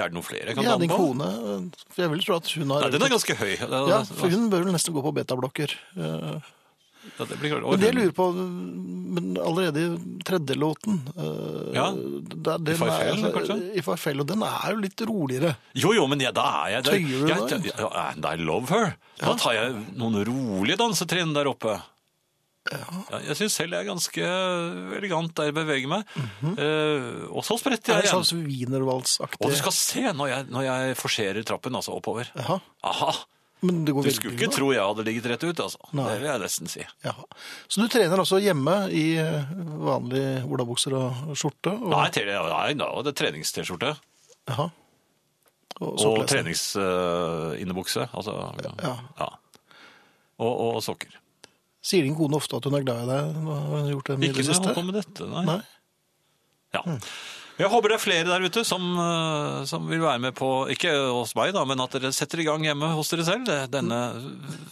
[0.00, 0.78] Er det noen flere jeg kan Ja, på?
[0.80, 1.26] med din kone.
[1.30, 3.52] eh, For jeg vil tro at hun har Nei, den er ganske høy.
[3.60, 5.76] Ja, for hun bør vel nesten gå på betablokker.
[7.18, 7.64] Ja, det blir, klart.
[7.70, 8.24] Men det jeg lurer på,
[9.16, 13.56] men allerede i tredje låten eh, Ja, da- den I Farfell, er- kanskje?
[13.76, 15.54] I Farfell, og den er jo litt roligere.
[15.74, 16.98] Jo, jo, men ja, da er jeg der.
[16.98, 18.94] Tøyer du ja, And I love her.
[19.20, 21.78] Da tar jeg noen rolige dansetrinn der oppe.
[22.70, 24.26] Ja, jeg syns selv jeg er ganske
[25.00, 26.04] elegant der jeg beveger meg.
[26.60, 28.28] Eh, og så spretter Er jeg det igjen.
[28.28, 29.40] sånn wienervalsaktig?
[29.40, 32.28] Og du skal se når jeg, når jeg forserer trappen, altså oppover.
[32.36, 32.60] Aha.
[32.84, 33.12] Aha!
[33.62, 34.56] Men det går Du skulle ikke bra.
[34.56, 35.78] tro jeg hadde ligget rett ut, altså.
[35.92, 36.04] Nei.
[36.08, 36.84] Det vil jeg nesten si.
[37.04, 37.12] Ja.
[37.68, 39.50] Så du trener altså hjemme i eh,
[39.84, 41.74] vanlige olabukser og skjorte?
[41.76, 43.94] Og, Nei, te- nei, no, det det treningst-T-skjorte.
[45.80, 48.06] Og, Og treningsinnebukse.
[48.08, 48.36] Uh, altså,
[48.82, 48.96] Ja.
[49.18, 49.28] ja.
[50.40, 51.12] Og, og sokker.
[51.84, 53.36] Sier din kone ofte at hun er glad i deg?
[53.44, 55.44] Hva Har gjort det mye Ikke det når med dette, nei.
[55.48, 55.60] Nei?
[56.76, 56.82] Ja.
[57.60, 60.92] Jeg håper det er flere der ute som, eh, som vil være med på, ikke
[61.12, 63.98] hos meg da, men at dere setter i gang hjemme hos dere selv, denne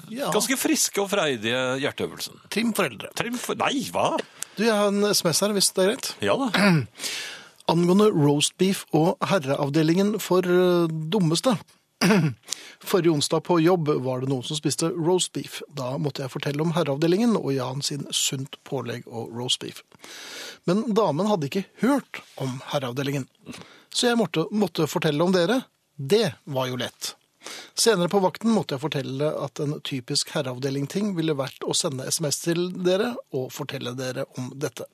[0.09, 0.30] Ja.
[0.32, 2.39] ganske friske og freidige hjerteøvelsen.
[2.49, 3.11] Trim foreldre.
[3.18, 3.59] Trim for...
[3.61, 4.14] Nei, hva?
[4.57, 6.09] Du, jeg har en SMS her, hvis det er greit.
[6.24, 6.49] Ja da.
[7.68, 11.59] Angående roast beef og herreavdelingen for eh, dummeste.
[12.84, 15.60] Forrige onsdag på jobb var det noen som spiste roast beef.
[15.68, 19.82] Da måtte jeg fortelle om herreavdelingen og Jan sin sunt pålegg og roast beef.
[20.68, 23.26] Men damen hadde ikke hørt om herreavdelingen.
[23.90, 25.62] Så jeg måtte, måtte fortelle om dere.
[25.98, 27.17] Det var jo lett.
[27.78, 32.40] Senere på vakten måtte jeg fortelle at en typisk herreavdeling-ting ville vært å sende SMS
[32.44, 34.86] til dere og fortelle dere om dette.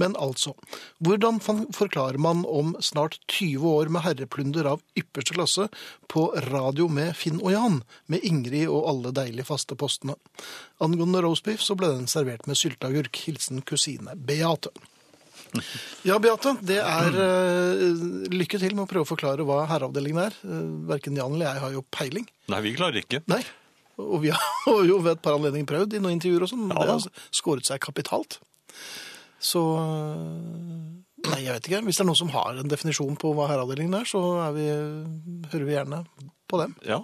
[0.00, 0.54] Men altså,
[1.04, 5.68] hvordan forklarer man om snart 20 år med herreplunder av ypperste klasse
[6.08, 10.18] på radio med Finn og Jan, med Ingrid og alle deilige faste postene?
[10.84, 13.24] Angående roastbeef så ble den servert med sylteagurk.
[13.26, 14.72] Hilsen kusine Beate.
[16.06, 17.94] Ja, Beate, det er uh,
[18.32, 20.36] lykke til med å prøve å forklare hva herreavdelingen er.
[20.44, 22.28] Uh, Verken Jan eller jeg har jo peiling.
[22.52, 23.22] Nei, vi klarer ikke.
[23.30, 23.42] Nei.
[23.98, 26.68] Og vi har jo ved et par anledninger prøvd i noen intervjuer og sånn.
[26.70, 28.40] Ja Det har skåret seg kapitalt.
[29.38, 31.80] Så øh, Nei, jeg vet ikke.
[31.86, 34.66] Hvis det er noen som har en definisjon på hva herreavdelingen er, så er vi,
[35.50, 36.02] hører vi gjerne
[36.48, 36.76] på dem.
[36.86, 37.00] Ja.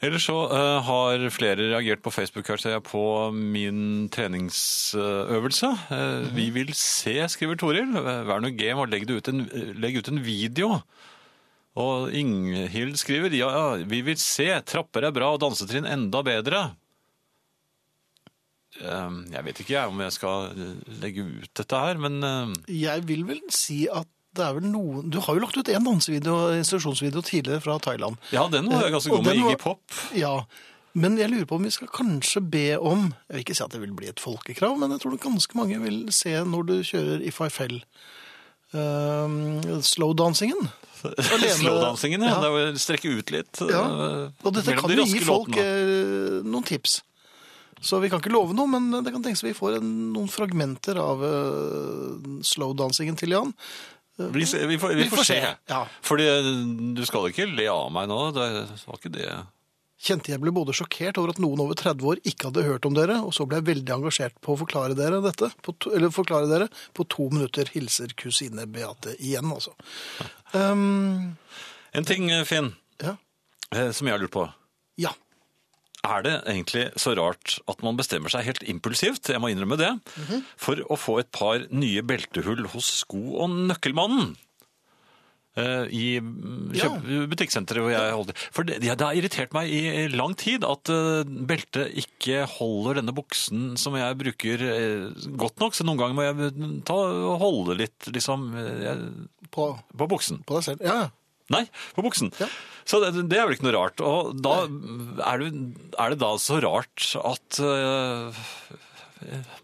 [0.00, 3.02] Ellers så eh, har flere reagert på Facebook her, ser jeg, på
[3.36, 5.68] min treningsøvelse.
[5.92, 7.92] Eh, Vi vil se, skriver Toril.
[7.92, 9.42] Vær nå game og legg, ut en,
[9.76, 10.78] legg ut en video.
[11.80, 14.48] Og Inghild skriver ja, ja, vi vil se.
[14.66, 16.62] Trapper er bra og dansetrinn enda bedre.
[18.80, 20.56] Eh, Jeg vet ikke jeg om jeg skal
[21.04, 25.18] legge ut dette her, men Jeg vil vel si at det er vel noen Du
[25.24, 28.16] har jo lagt ut en dansevideo, instruksjonsvideo tidligere fra Thailand.
[28.32, 29.40] ja, den var jeg ganske god med.
[29.40, 29.82] Iggy Pop.
[30.14, 30.36] Ja,
[30.94, 33.70] men jeg lurer på om vi skal kanskje be om Jeg vil ikke si at
[33.74, 36.74] det vil bli et folkekrav, men jeg tror det ganske mange vil se når du
[36.82, 37.76] kjører If I Fell.
[38.72, 40.68] Um, Slowdansingen.
[41.02, 42.36] Alene- Slowdansingen, ja.
[42.36, 42.40] Ja.
[42.44, 43.62] Det er strekke ut litt.
[43.66, 43.80] Ja.
[43.82, 45.64] eh, Og dette kan jo gi folk låtene.
[45.64, 47.00] eh, noen tips.
[47.80, 50.98] Så vi kan ikke love noe, men det kan tenkes vi får en, noen fragmenter
[51.00, 53.54] av uh, slowdansingen til Jan.
[54.34, 55.38] Vi, se- vi, får, vi, får se.
[55.70, 55.80] Ja.
[56.06, 56.50] Fordi eh,
[56.96, 58.18] du skal ikke le av meg nå.
[58.36, 58.46] Det
[58.86, 59.30] var ikke det.
[60.00, 62.94] Kjente jeg ble både sjokkert over at noen over 30 år ikke hadde hørt om
[62.96, 66.08] dere, og så ble jeg veldig engasjert på å forklare dere dette, på to, eller
[66.14, 67.68] forklare dere på to minutter.
[67.74, 69.74] Hilser kusine Beate igjen, altså.
[70.56, 71.36] Um,
[71.92, 73.16] En ting, eh, Finn, ja.
[73.74, 74.46] eh, som jeg har lurt på.
[75.00, 75.12] ja.
[76.06, 79.90] Er det egentlig så rart at man bestemmer seg helt impulsivt, jeg må innrømme det,
[80.56, 84.32] for å få et par nye beltehull hos Sko- og Nøkkelmannen?
[85.58, 86.88] Eh, I mm, Ja.
[87.26, 91.24] butikksenteret hvor jeg holder For det, det har irritert meg i lang tid at eh,
[91.26, 95.08] beltet ikke holder denne buksen som jeg bruker eh,
[95.42, 96.94] godt nok, så noen ganger må jeg ta
[97.42, 99.02] holde litt liksom eh,
[99.50, 100.38] På, på buksen.
[100.46, 100.86] på deg selv.
[100.86, 101.08] Ja.
[101.50, 101.64] Nei,
[101.96, 102.30] på buksen.
[102.38, 102.46] Ja.
[102.86, 104.00] Så det, det er vel ikke noe rart.
[104.06, 104.62] Og da
[105.26, 105.50] er det,
[105.98, 108.42] er det da så rart at uh,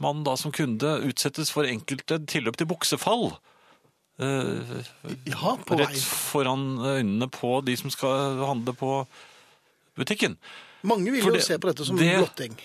[0.02, 3.30] man da som kunde utsettes for enkelte tilløp til buksefall.
[4.20, 4.80] Uh,
[5.28, 6.04] ja på rett vei.
[6.32, 8.92] foran øynene på de som skal handle på
[9.96, 10.38] butikken.
[10.86, 12.56] Mange vil For jo det- se på dette som blotting.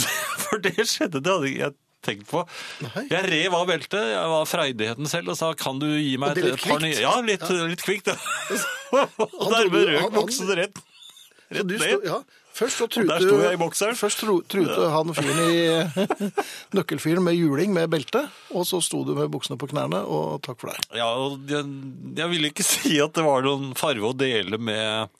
[0.46, 1.74] For det skjedde, det hadde jeg
[2.04, 2.42] tenkt på.
[2.86, 3.04] Nei.
[3.10, 6.52] Jeg rev av beltet, jeg var freidigheten selv og sa kan du gi meg et,
[6.54, 8.08] et par nye Ja, litt, litt kvikt.
[8.12, 9.06] Ja.
[9.40, 10.80] og dermed røk han- rett,
[11.50, 11.84] rett du ned.
[11.84, 12.18] sto, ja,
[12.60, 13.98] først så truet der sto jeg i bokseren.
[14.00, 14.38] Først tro,
[14.96, 15.60] han fyren i
[16.78, 18.24] nøkkelfyren med juling med belte,
[18.54, 20.90] og så sto du med buksene på knærne, og takk for deg.
[21.00, 21.64] Ja, og jeg,
[22.18, 25.12] jeg ville ikke si at det var noen farve å dele med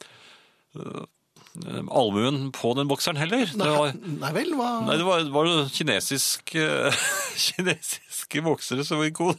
[1.90, 3.46] almuen på den bokseren heller.
[3.50, 4.70] Det var, Nei vel, hva?
[4.86, 7.02] nei, det var, var jo kinesisk, øh,
[7.46, 9.38] kinesiske boksere som var gode.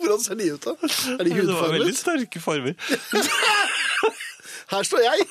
[0.00, 0.74] Hvordan ser de ut da?
[1.18, 2.74] Er de Det var veldig sterke farger.
[4.70, 5.26] Her står jeg!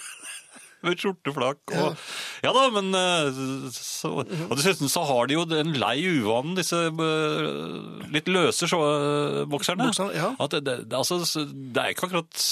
[0.85, 1.97] Med skjorteflak og
[2.45, 3.39] Ja da, men eh,
[3.75, 8.79] så, Og dessuten så har de jo en lei uvanen, disse eh, litt løse så,
[8.87, 9.89] eh, bokserne.
[9.89, 10.29] Bokser, ja.
[10.39, 12.45] At det, det, det, altså, det er ikke akkurat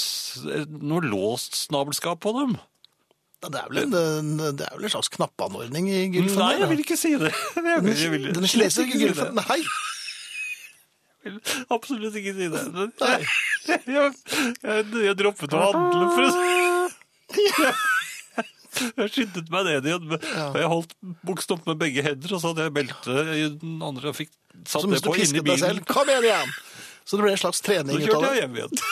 [0.76, 2.58] noe låst snabelskap på dem.
[3.38, 6.40] Det er, vel en, det er vel en slags knappanordning i gylfen?
[6.42, 7.30] Nei, jeg vil ikke si det.
[7.56, 9.04] Jeg vil, jeg vil Den kinesiske si det.
[9.06, 9.38] gylfen?
[9.38, 9.60] Nei.
[11.70, 12.64] Absolutt ikke si det.
[12.74, 12.92] Men
[13.68, 14.12] Jeg, jeg,
[14.64, 16.30] jeg, droppet å handle for å
[18.98, 20.04] Jeg skyndet meg ned igjen.
[20.10, 20.92] med- og Jeg holdt
[21.24, 24.30] buksen opp med begge hender, og så hadde jeg beltet i den andre og fikk
[24.68, 25.58] satt det på inni bilen.
[25.62, 25.84] selv.
[25.88, 26.52] Kom igjen igjen!
[27.08, 28.78] Så det ble en slags trening ut av kjørte jeg hjem igjen.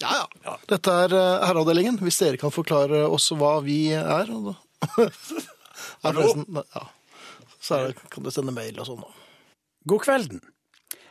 [0.00, 0.54] Ja, ja.
[0.64, 1.98] Dette er eh, herreavdelingen.
[2.00, 4.30] Hvis dere kan forklare oss hva vi er
[6.02, 6.84] ja.
[7.60, 9.02] Så er det, kan du sende mail og sånn.
[9.92, 10.40] God kvelden.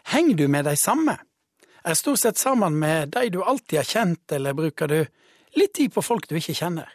[0.09, 1.19] Henger du med de samme?
[1.85, 4.97] Er stort sett sammen med de du alltid har kjent, eller bruker du
[5.57, 6.89] litt tid på folk du ikke kjenner?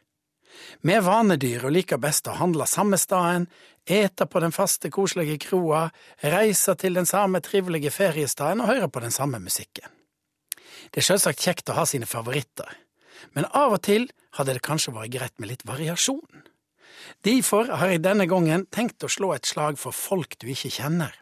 [0.83, 3.49] Vi er vanedyr og liker best å handle samme staden,
[3.85, 5.89] ete på den faste, koselige kroa,
[6.23, 9.91] reise til den samme trivelige feriestaden og høre på den samme musikken.
[10.91, 12.71] Det er selvsagt kjekt å ha sine favoritter,
[13.35, 16.45] men av og til hadde det kanskje vært greit med litt variasjon.
[17.25, 21.13] Derfor har jeg denne gangen tenkt å slå et slag for folk du ikke kjenner.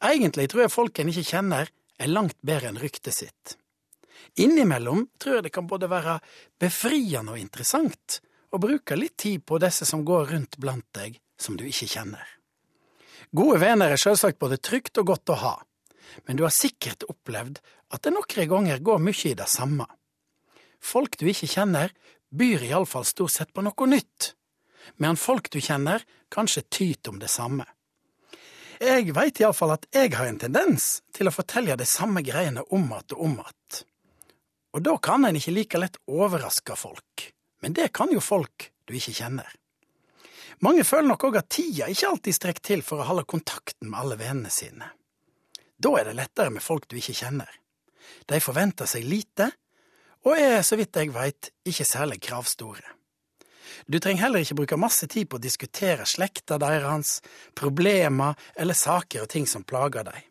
[0.00, 3.59] Egentlig tror jeg folk en ikke kjenner, er langt bedre enn ryktet sitt.
[4.40, 6.18] Innimellom tror jeg det kan både være
[6.60, 11.56] befriende og interessant å bruke litt tid på disse som går rundt blant deg som
[11.56, 12.26] du ikke kjenner.
[13.30, 15.54] Gode venner er selvsagt både trygt og godt å ha,
[16.26, 17.60] men du har sikkert opplevd
[17.94, 19.86] at det noen ganger går mye i det samme.
[20.80, 21.92] Folk du ikke kjenner,
[22.30, 24.34] byr iallfall stort sett på noe nytt,
[24.96, 27.66] medan folk du kjenner, kanskje tyter om det samme.
[28.80, 32.92] Jeg veit iallfall at jeg har en tendens til å fortelle de samme greiene om
[32.92, 33.84] att og om att.
[34.76, 37.30] Og da kan en ikke like lett overraske folk,
[37.62, 39.48] men det kan jo folk du ikke kjenner.
[40.60, 43.98] Mange føler nok òg at tida ikke alltid strekker til for å holde kontakten med
[44.02, 44.92] alle vennene sine.
[45.80, 47.50] Da er det lettere med folk du ikke kjenner.
[48.28, 49.48] De forventer seg lite,
[50.28, 52.84] og er, så vidt jeg veit, ikke særlig kravstore.
[53.88, 57.20] Du trenger heller ikke bruke masse tid på å diskutere slekta deres,
[57.56, 60.29] problemer eller saker og ting som plager deg.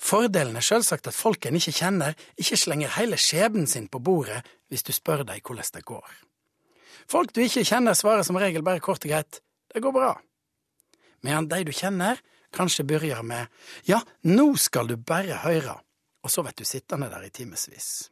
[0.00, 4.40] Fordelen er selvsagt at folk en ikke kjenner, ikke slenger hele skjebnen sin på bordet
[4.72, 6.10] hvis du spør dem hvordan det går.
[7.10, 10.14] Folk du ikke kjenner, svarer som regel bare kort og greit det går bra,
[11.22, 12.18] medan de du kjenner,
[12.50, 13.46] kanskje begynner med
[13.86, 15.76] ja, nå skal du bare høre,
[16.24, 18.10] og så blir du sittende der i timevis.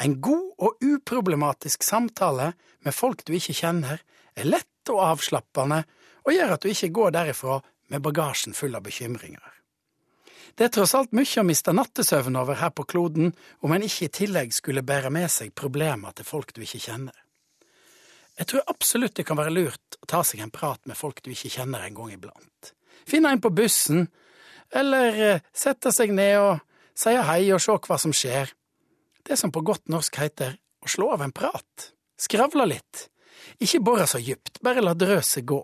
[0.00, 2.52] En god og uproblematisk samtale
[2.86, 4.00] med folk du ikke kjenner,
[4.32, 5.82] er lett og avslappende
[6.24, 7.58] og gjør at du ikke går derifra
[7.92, 9.51] med bagasjen full av bekymringer.
[10.54, 13.32] Det er tross alt mye å miste nattesøvn over her på kloden
[13.64, 17.16] om en ikke i tillegg skulle bære med seg problemer til folk du ikke kjenner.
[18.38, 21.30] Jeg tror absolutt det kan være lurt å ta seg en prat med folk du
[21.32, 22.72] ikke kjenner en gang iblant.
[23.08, 24.06] Finne en på bussen,
[24.72, 26.62] eller eh, sette seg ned og
[26.96, 28.52] si hei og se hva som skjer.
[29.22, 31.92] Det som på godt norsk heter å slå av en prat.
[32.18, 33.08] Skravle litt.
[33.62, 35.60] Ikke bore så djupt, bare la drøset gå.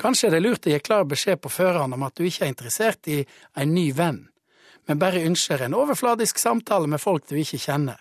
[0.00, 2.52] Kanskje er det lurt å gi klar beskjed på føreren om at du ikke er
[2.52, 3.20] interessert i
[3.60, 4.24] en ny venn,
[4.86, 8.00] men bare ønsker en overfladisk samtale med folk du ikke kjenner,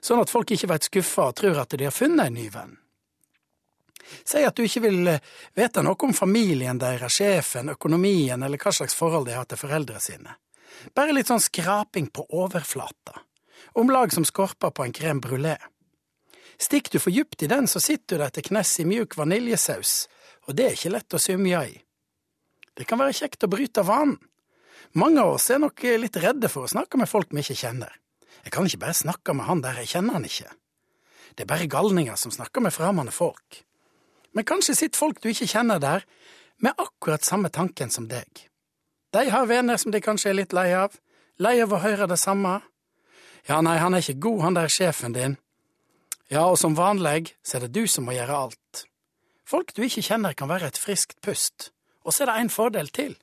[0.00, 2.74] sånn at folk ikke blir skuffa og tror at de har funnet en ny venn.
[4.22, 5.22] Si at du ikke vil eh,
[5.58, 9.98] vite noe om familien deres, sjefen, økonomien eller hva slags forhold de har til foreldre
[10.02, 10.36] sine.
[10.94, 13.16] Bare litt sånn skraping på overflata,
[13.80, 15.56] om lag som skorper på en crème brulé.
[16.56, 20.06] Stikker du for djupt i den, så sitter du der til kness i mjuk vaniljesaus,
[20.46, 21.76] og det er ikke lett å svømme i.
[22.76, 24.18] Det kan være kjekt å bryte vanen.
[24.96, 27.92] Mange av oss er nok litt redde for å snakke med folk vi ikke kjenner.
[28.44, 30.52] Jeg kan ikke bare snakke med han der, jeg kjenner han ikke.
[31.34, 33.62] Det er bare galninger som snakker med fremmede folk.
[34.32, 36.06] Men kanskje sitter folk du ikke kjenner der,
[36.62, 38.46] med akkurat samme tanken som deg.
[39.12, 40.94] De har venner som de kanskje er litt lei av,
[41.42, 42.60] lei av å høre det samme.
[43.48, 45.36] Ja, nei, han er ikke god, han der sjefen din.
[46.32, 48.65] Ja, og som vanlig så er det du som må gjøre alt.
[49.46, 51.70] Folk du ikke kjenner kan være et friskt pust,
[52.02, 53.14] og så er det en fordel til.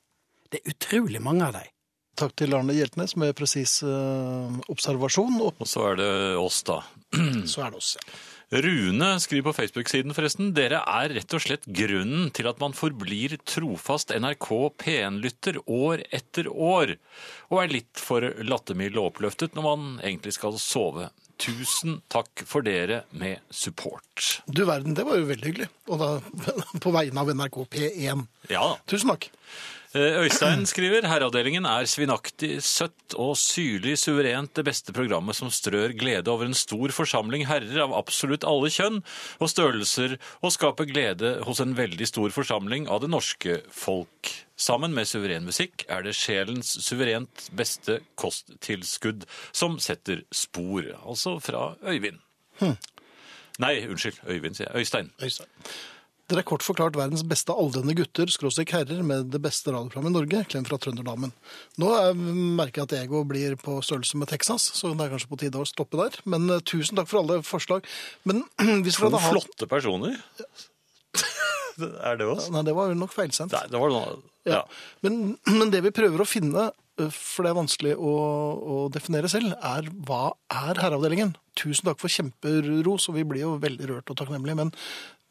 [0.48, 1.70] Det er utrolig mange av dem.
[2.14, 6.78] Takk til Arne Hjeltnes med presis eh, observasjon, og Og så er det oss, da.
[7.52, 7.96] så er det oss.
[7.98, 8.14] Ja.
[8.54, 13.34] Rune skriver på Facebook-siden forresten, dere er rett og slett grunnen til at man forblir
[13.42, 14.48] trofast NRK
[14.78, 16.94] P1-lytter år etter år,
[17.50, 21.08] og er litt for lattermild og oppløftet når man egentlig skal sove.
[21.42, 24.42] Tusen takk for dere med support.
[24.46, 25.68] Du verden, det var jo veldig hyggelig.
[25.90, 26.10] Og da
[26.84, 28.26] på vegne av NRK P1.
[28.52, 28.66] Ja.
[28.90, 29.30] Tusen takk.
[29.94, 35.94] Eh, Øystein skriver Herreavdelingen er svinaktig, søtt og syrlig suverent det beste programmet som strør
[35.94, 39.04] glede over en stor forsamling herrer av absolutt alle kjønn
[39.38, 44.34] og størrelser, og skaper glede hos en veldig stor forsamling av det norske folk.
[44.58, 50.90] Sammen med suveren musikk er det sjelens suverent beste kosttilskudd som setter spor.
[51.06, 52.18] Altså fra Øyvind.
[53.62, 54.24] Nei, unnskyld.
[54.26, 54.82] Øyvind, sier jeg.
[54.82, 55.14] Øystein.
[55.22, 55.46] Øystein.
[56.30, 60.14] Dere er kort forklart verdens beste aldrende gutter, skråstrek herrer, med det beste radioprogrammet i
[60.14, 61.34] Norge, klem fra Trønderdamen.
[61.80, 65.28] Nå er, merker jeg at ego blir på størrelse med Texas, så det er kanskje
[65.28, 66.16] på tide å stoppe der.
[66.24, 67.84] Men uh, tusen takk for alle forslag.
[68.24, 68.46] Men
[68.86, 70.16] hvis To hatt flotte personer.
[72.08, 72.48] er det oss?
[72.54, 73.52] Nei, det var nok feilsendt.
[73.52, 74.16] Nei, det var noe
[74.48, 74.62] Ja.
[74.62, 74.64] ja.
[75.04, 76.70] Men, men det vi prøver å finne,
[77.04, 78.14] øh, for det er vanskelig å,
[78.64, 81.36] å definere selv, er hva er herreavdelingen?
[81.60, 84.72] Tusen takk for kjemperos, og vi blir jo veldig rørt og takknemlige, men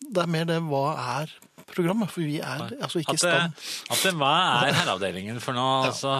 [0.09, 0.83] det er mer det hva
[1.21, 1.31] er
[1.73, 3.55] programmet, for vi er altså ikke i stand.
[3.93, 4.33] at det, hva
[4.67, 5.87] er herreavdelingen for noe?
[5.89, 6.19] Altså?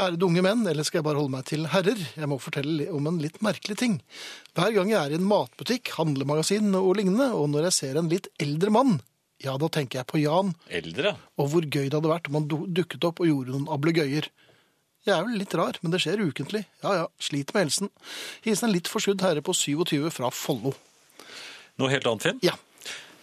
[0.00, 1.98] Ærede unge menn, eller skal jeg bare holde meg til herrer?
[2.16, 3.98] Jeg må fortelle om en litt merkelig ting.
[4.56, 8.08] Hver gang jeg er i en matbutikk, handlemagasin og lignende, og når jeg ser en
[8.12, 8.96] litt eldre mann,
[9.42, 11.16] ja, da tenker jeg på Jan, Eldre?
[11.36, 14.28] og hvor gøy det hadde vært om han dukket opp og gjorde noen ablegøyer.
[15.02, 16.62] Jeg er vel litt rar, men det skjer ukentlig.
[16.84, 17.90] Ja ja, sliter med helsen.
[18.44, 20.76] Hilsen en litt forskudd herre på 27 fra Follo.
[21.82, 22.38] Noe helt annet, Finn?
[22.46, 22.54] Ja.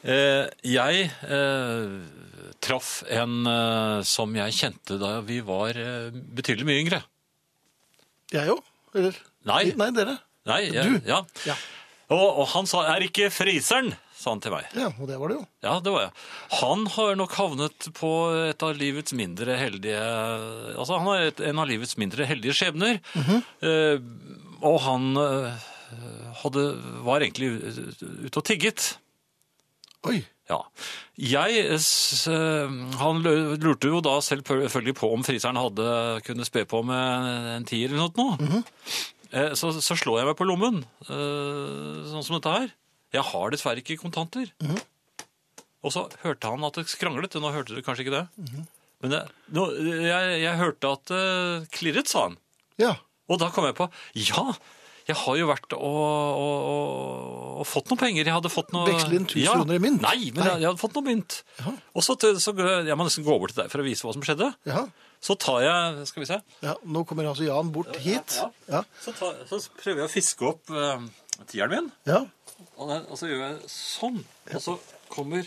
[0.04, 1.95] Eh, jeg eh,
[2.64, 5.76] traff en eh, som jeg kjente da vi var
[6.38, 7.02] betydelig mye yngre.
[8.32, 8.62] Jeg òg?
[8.95, 9.18] Eller?
[9.50, 9.64] Nei.
[9.80, 10.18] Nei, dere.
[10.50, 11.10] Nei, jeg, Du?
[11.10, 11.24] Ja.
[11.47, 11.56] Ja.
[12.10, 14.66] Og, og han sa 'er ikke friseren', sa han til meg.
[14.74, 15.43] ja, og det var det jo.
[15.62, 16.14] Ja, det var jeg.
[16.60, 18.10] Han har nok havnet på
[18.50, 20.00] et av livets mindre heldige
[20.76, 22.97] Altså, han har et, en av livets mindre heldige skjebner.
[23.62, 24.00] eh,
[24.66, 25.68] og han eh,
[26.41, 26.66] hadde,
[27.06, 27.52] var egentlig
[28.26, 28.97] ute og tigget.
[30.08, 30.22] Oi.
[30.50, 30.60] Ja.
[31.20, 35.88] Jeg eh, Han lurte jo da selvfølgelig på om friseren hadde
[36.26, 38.38] kunnet spe på med en tier eller noe.
[38.39, 38.64] Mm -hmm.
[39.54, 42.72] Så, så slår jeg meg på lommen, eh, sånn som dette her.
[43.14, 44.50] Jeg har dessverre ikke kontanter.
[45.84, 47.36] Og så hørte han at det skranglet.
[47.36, 48.28] Nå hørte du kanskje ikke det.
[49.02, 49.22] Men det,
[49.54, 49.70] nå,
[50.02, 52.38] jeg, jeg hørte at det klirret, sa han.
[52.82, 52.95] Ja.
[53.30, 53.88] Og da kom jeg på
[54.18, 54.56] Ja,
[55.10, 58.24] jeg har jo vært og, og, og, og fått noen penger.
[58.30, 60.01] Jeg hadde fått noe Veksle inn 1000 kroner i mynt?
[60.05, 60.47] Nei, men Nei.
[60.53, 61.38] Jeg, jeg hadde fått noe mynt.
[61.93, 64.26] Og så, så jeg må nesten gå over til deg for å vise hva som
[64.26, 64.51] skjedde.
[64.70, 64.88] ja.
[65.20, 66.36] Så tar jeg Skal vi se.
[66.64, 68.38] Ja, Nå kommer altså Jan bort hit.
[68.72, 68.86] Ja.
[69.03, 71.01] Så, tar, så prøver jeg å fiske opp uh,
[71.51, 71.89] tieren min.
[72.07, 72.22] ja.
[72.80, 74.22] Og, den, og så gjør jeg sånn.
[74.53, 74.78] Og så
[75.12, 75.43] kommer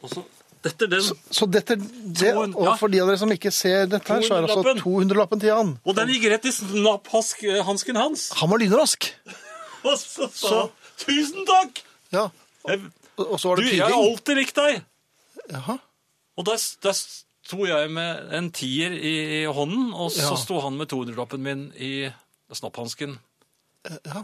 [0.00, 0.24] Og så
[0.62, 1.02] Dette den.
[1.34, 4.36] Så dette, det, To- og for de av dere som ikke ser dette her, så
[4.36, 5.72] er det altså 200-lappen til Jan.
[5.82, 8.28] Og den gikk rett i snapphansken hans.
[8.38, 9.08] Han var lynrask.
[9.88, 10.60] Og så så
[10.98, 11.82] Tusen takk!
[12.12, 12.28] Ja.
[12.68, 12.80] Jeg,
[13.18, 14.82] Og så var det du, jeg har alltid likt deg.
[15.52, 15.78] Jaha.
[16.38, 20.36] Og der, der sto jeg med en tier i, i hånden, og så Ja.
[20.40, 22.10] sto han med 200-lappen min i
[22.52, 23.18] snapphansken.
[24.06, 24.22] Ja.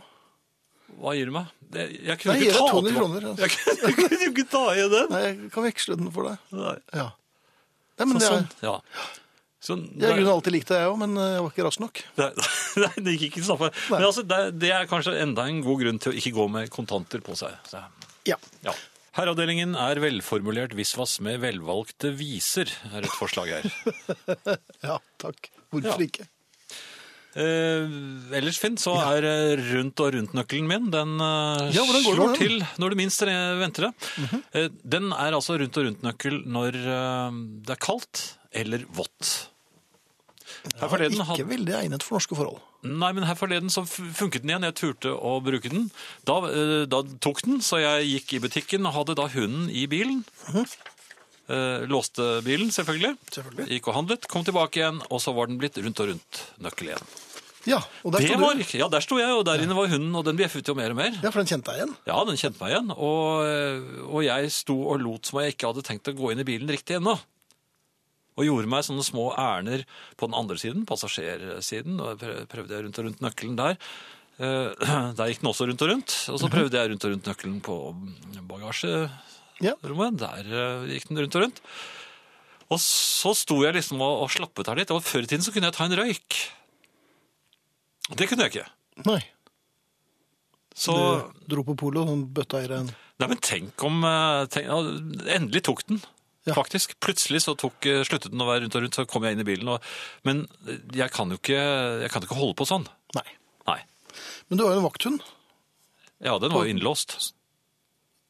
[0.99, 1.47] Hva gir du meg?
[1.61, 3.43] Det, jeg kunne Nei, ikke deg ta 200 tilbake- kroner, altså.
[3.43, 5.09] Jeg, kunne- jeg kunne jo ikke ta igjen den.
[5.12, 6.39] Nei, jeg kan veksle den for deg.
[6.57, 6.77] Nei.
[6.95, 7.09] Ja.
[7.99, 8.77] Nei, men Så, det er, sånn, ja.
[9.59, 12.02] Så, jeg har alltid likt det, jeg òg, men eh, jeg var ikke rask nok.
[12.20, 12.28] Nei,
[12.84, 13.70] nei, det gikk ikke snappe.
[13.90, 16.70] Men altså, det, det er kanskje enda en god grunn til å ikke gå med
[16.74, 17.56] kontanter på seg.
[17.66, 17.82] Så,
[18.28, 18.38] Ja.
[18.62, 18.74] ja.
[19.18, 23.66] Herreavdelingen er velformulert visvas med velvalgte viser, er et forslag her.
[24.86, 25.48] ja, takk.
[25.74, 26.06] Hvorfor Ja.
[26.06, 26.28] ikke?
[27.39, 27.84] Eh,
[28.39, 32.34] ellers, Finn, så er eh, rundt og rundt-nøkkelen min Den eh, Ja, slår den?
[32.41, 33.93] til når du minst venter det.
[34.59, 36.80] Eh, den er altså rundt og rundt-nøkkel når
[37.68, 38.24] det er kaldt
[38.59, 39.34] eller vått.
[40.78, 42.59] Forleden Ikke hadde- veldig egnet for norske forhold.
[42.82, 44.66] Nei, men her forleden så funket den igjen.
[44.68, 45.89] Jeg turte å bruke den.
[46.28, 46.36] Da,
[46.86, 50.20] da tok den, så jeg gikk i butikken og hadde da hunden i bilen.
[51.49, 53.14] Eh, låste bilen, selvfølgelig.
[53.34, 53.66] Selvfølgelig.
[53.72, 56.91] Gikk og handlet, kom tilbake igjen, og så var den blitt rundt og rundt nøkkel
[56.93, 57.09] igjen.
[57.69, 58.64] Ja, og der Det var du.
[58.79, 60.99] ja, der sto jeg, og der inne var hunden, og den bjeffet jo mer og
[60.99, 61.12] mer.
[61.23, 61.97] Ja, for den kjente deg igjen.
[62.09, 65.69] Ja, den kjente meg igjen, og, eh, og jeg sto og lot som jeg ikke
[65.73, 67.19] hadde tenkt å gå inn i bilen riktig ennå.
[68.39, 69.83] Og gjorde meg sånne små ærner
[70.16, 73.77] på den andre siden, passasjersiden, og prøvde jeg rundt og rundt nøkkelen der.
[74.39, 74.71] Eh,
[75.19, 77.61] Der gikk den også rundt og rundt, og så prøvde jeg rundt og rundt nøkkelen
[77.66, 77.79] på
[78.47, 80.19] bagasjerommet.
[80.23, 81.62] Der eh, gikk den rundt og rundt.
[82.69, 85.51] Og så sto jeg liksom og, og slappet her litt, og før i tiden så
[85.55, 86.39] kunne jeg ta en røyk.
[88.16, 88.68] Det kunne jeg ikke.
[89.09, 89.20] Nei.
[90.78, 90.94] Så...
[90.94, 94.68] Du dro på polo bøtta i deg en Nei, men tenk om eh, tenk,
[95.34, 95.98] Endelig tok den,
[96.46, 96.54] Ja.
[96.54, 96.94] faktisk.
[97.02, 99.42] Plutselig så tok, eh, sluttet den å være rundt og rundt, så kom jeg inn
[99.42, 99.72] i bilen.
[99.74, 99.82] Og,
[100.28, 100.44] men
[100.94, 101.59] jeg kan jo ikke,
[102.12, 102.86] kan ikke holde på sånn.
[103.18, 103.26] Nei.
[103.66, 103.80] Nei.
[104.48, 105.26] Men du har jo en vakthund.
[106.22, 107.32] Ja, den var jo innlåst.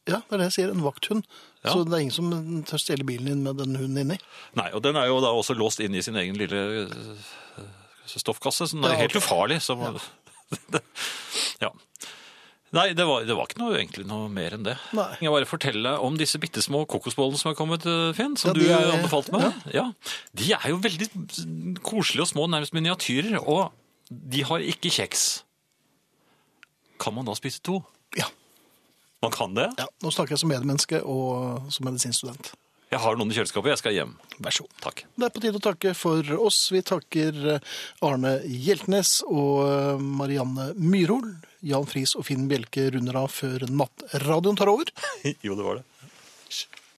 [0.09, 0.73] Ja, det er det jeg sier.
[0.73, 1.29] En vakthund.
[1.61, 1.73] Ja.
[1.73, 2.33] Så det er ingen som
[2.65, 4.17] tør stjele bilen din med den hunden inni.
[4.57, 7.29] Nei, og den er jo da også låst inn i sin egen lille eh,
[8.17, 9.59] stoffkasse, så den er Ja, helt ufarlig.
[9.61, 9.75] Så,
[11.61, 11.69] ja.
[12.71, 14.75] Nei, det var, det var ikke noe, egentlig noe mer enn det.
[14.93, 15.07] Nei.
[15.23, 18.53] Jeg bare fortelle om disse bitte små kokosbollene som er kommet, eh, Finn, som Ja,
[18.53, 19.53] du er- anbefalte meg.
[19.73, 19.87] Ja.
[20.37, 21.07] De er jo veldig
[21.81, 23.71] koselige og små, nærmest miniatyrer, og
[24.09, 25.41] de har ikke kjeks.
[27.01, 27.79] Kan man da spise to?
[28.17, 28.25] Ja.
[29.21, 29.67] Man kan det?
[29.77, 32.53] Ja, Nå snakker jeg som medmenneske og som medisinstudent.
[32.89, 33.69] Jeg har noen i kjøleskapet.
[33.75, 34.15] Jeg skal hjem.
[34.41, 34.77] Vær så god.
[34.81, 35.03] Takk.
[35.13, 36.57] Det er på tide å takke for oss.
[36.73, 37.75] Vi takker eh,
[38.05, 41.35] Arne Hjeltnes og eh, Marianne Myrhol.
[41.69, 44.89] Jan Friis og Finn Bjelke runder av før nattradioen tar over.
[45.45, 45.85] jo, det var det.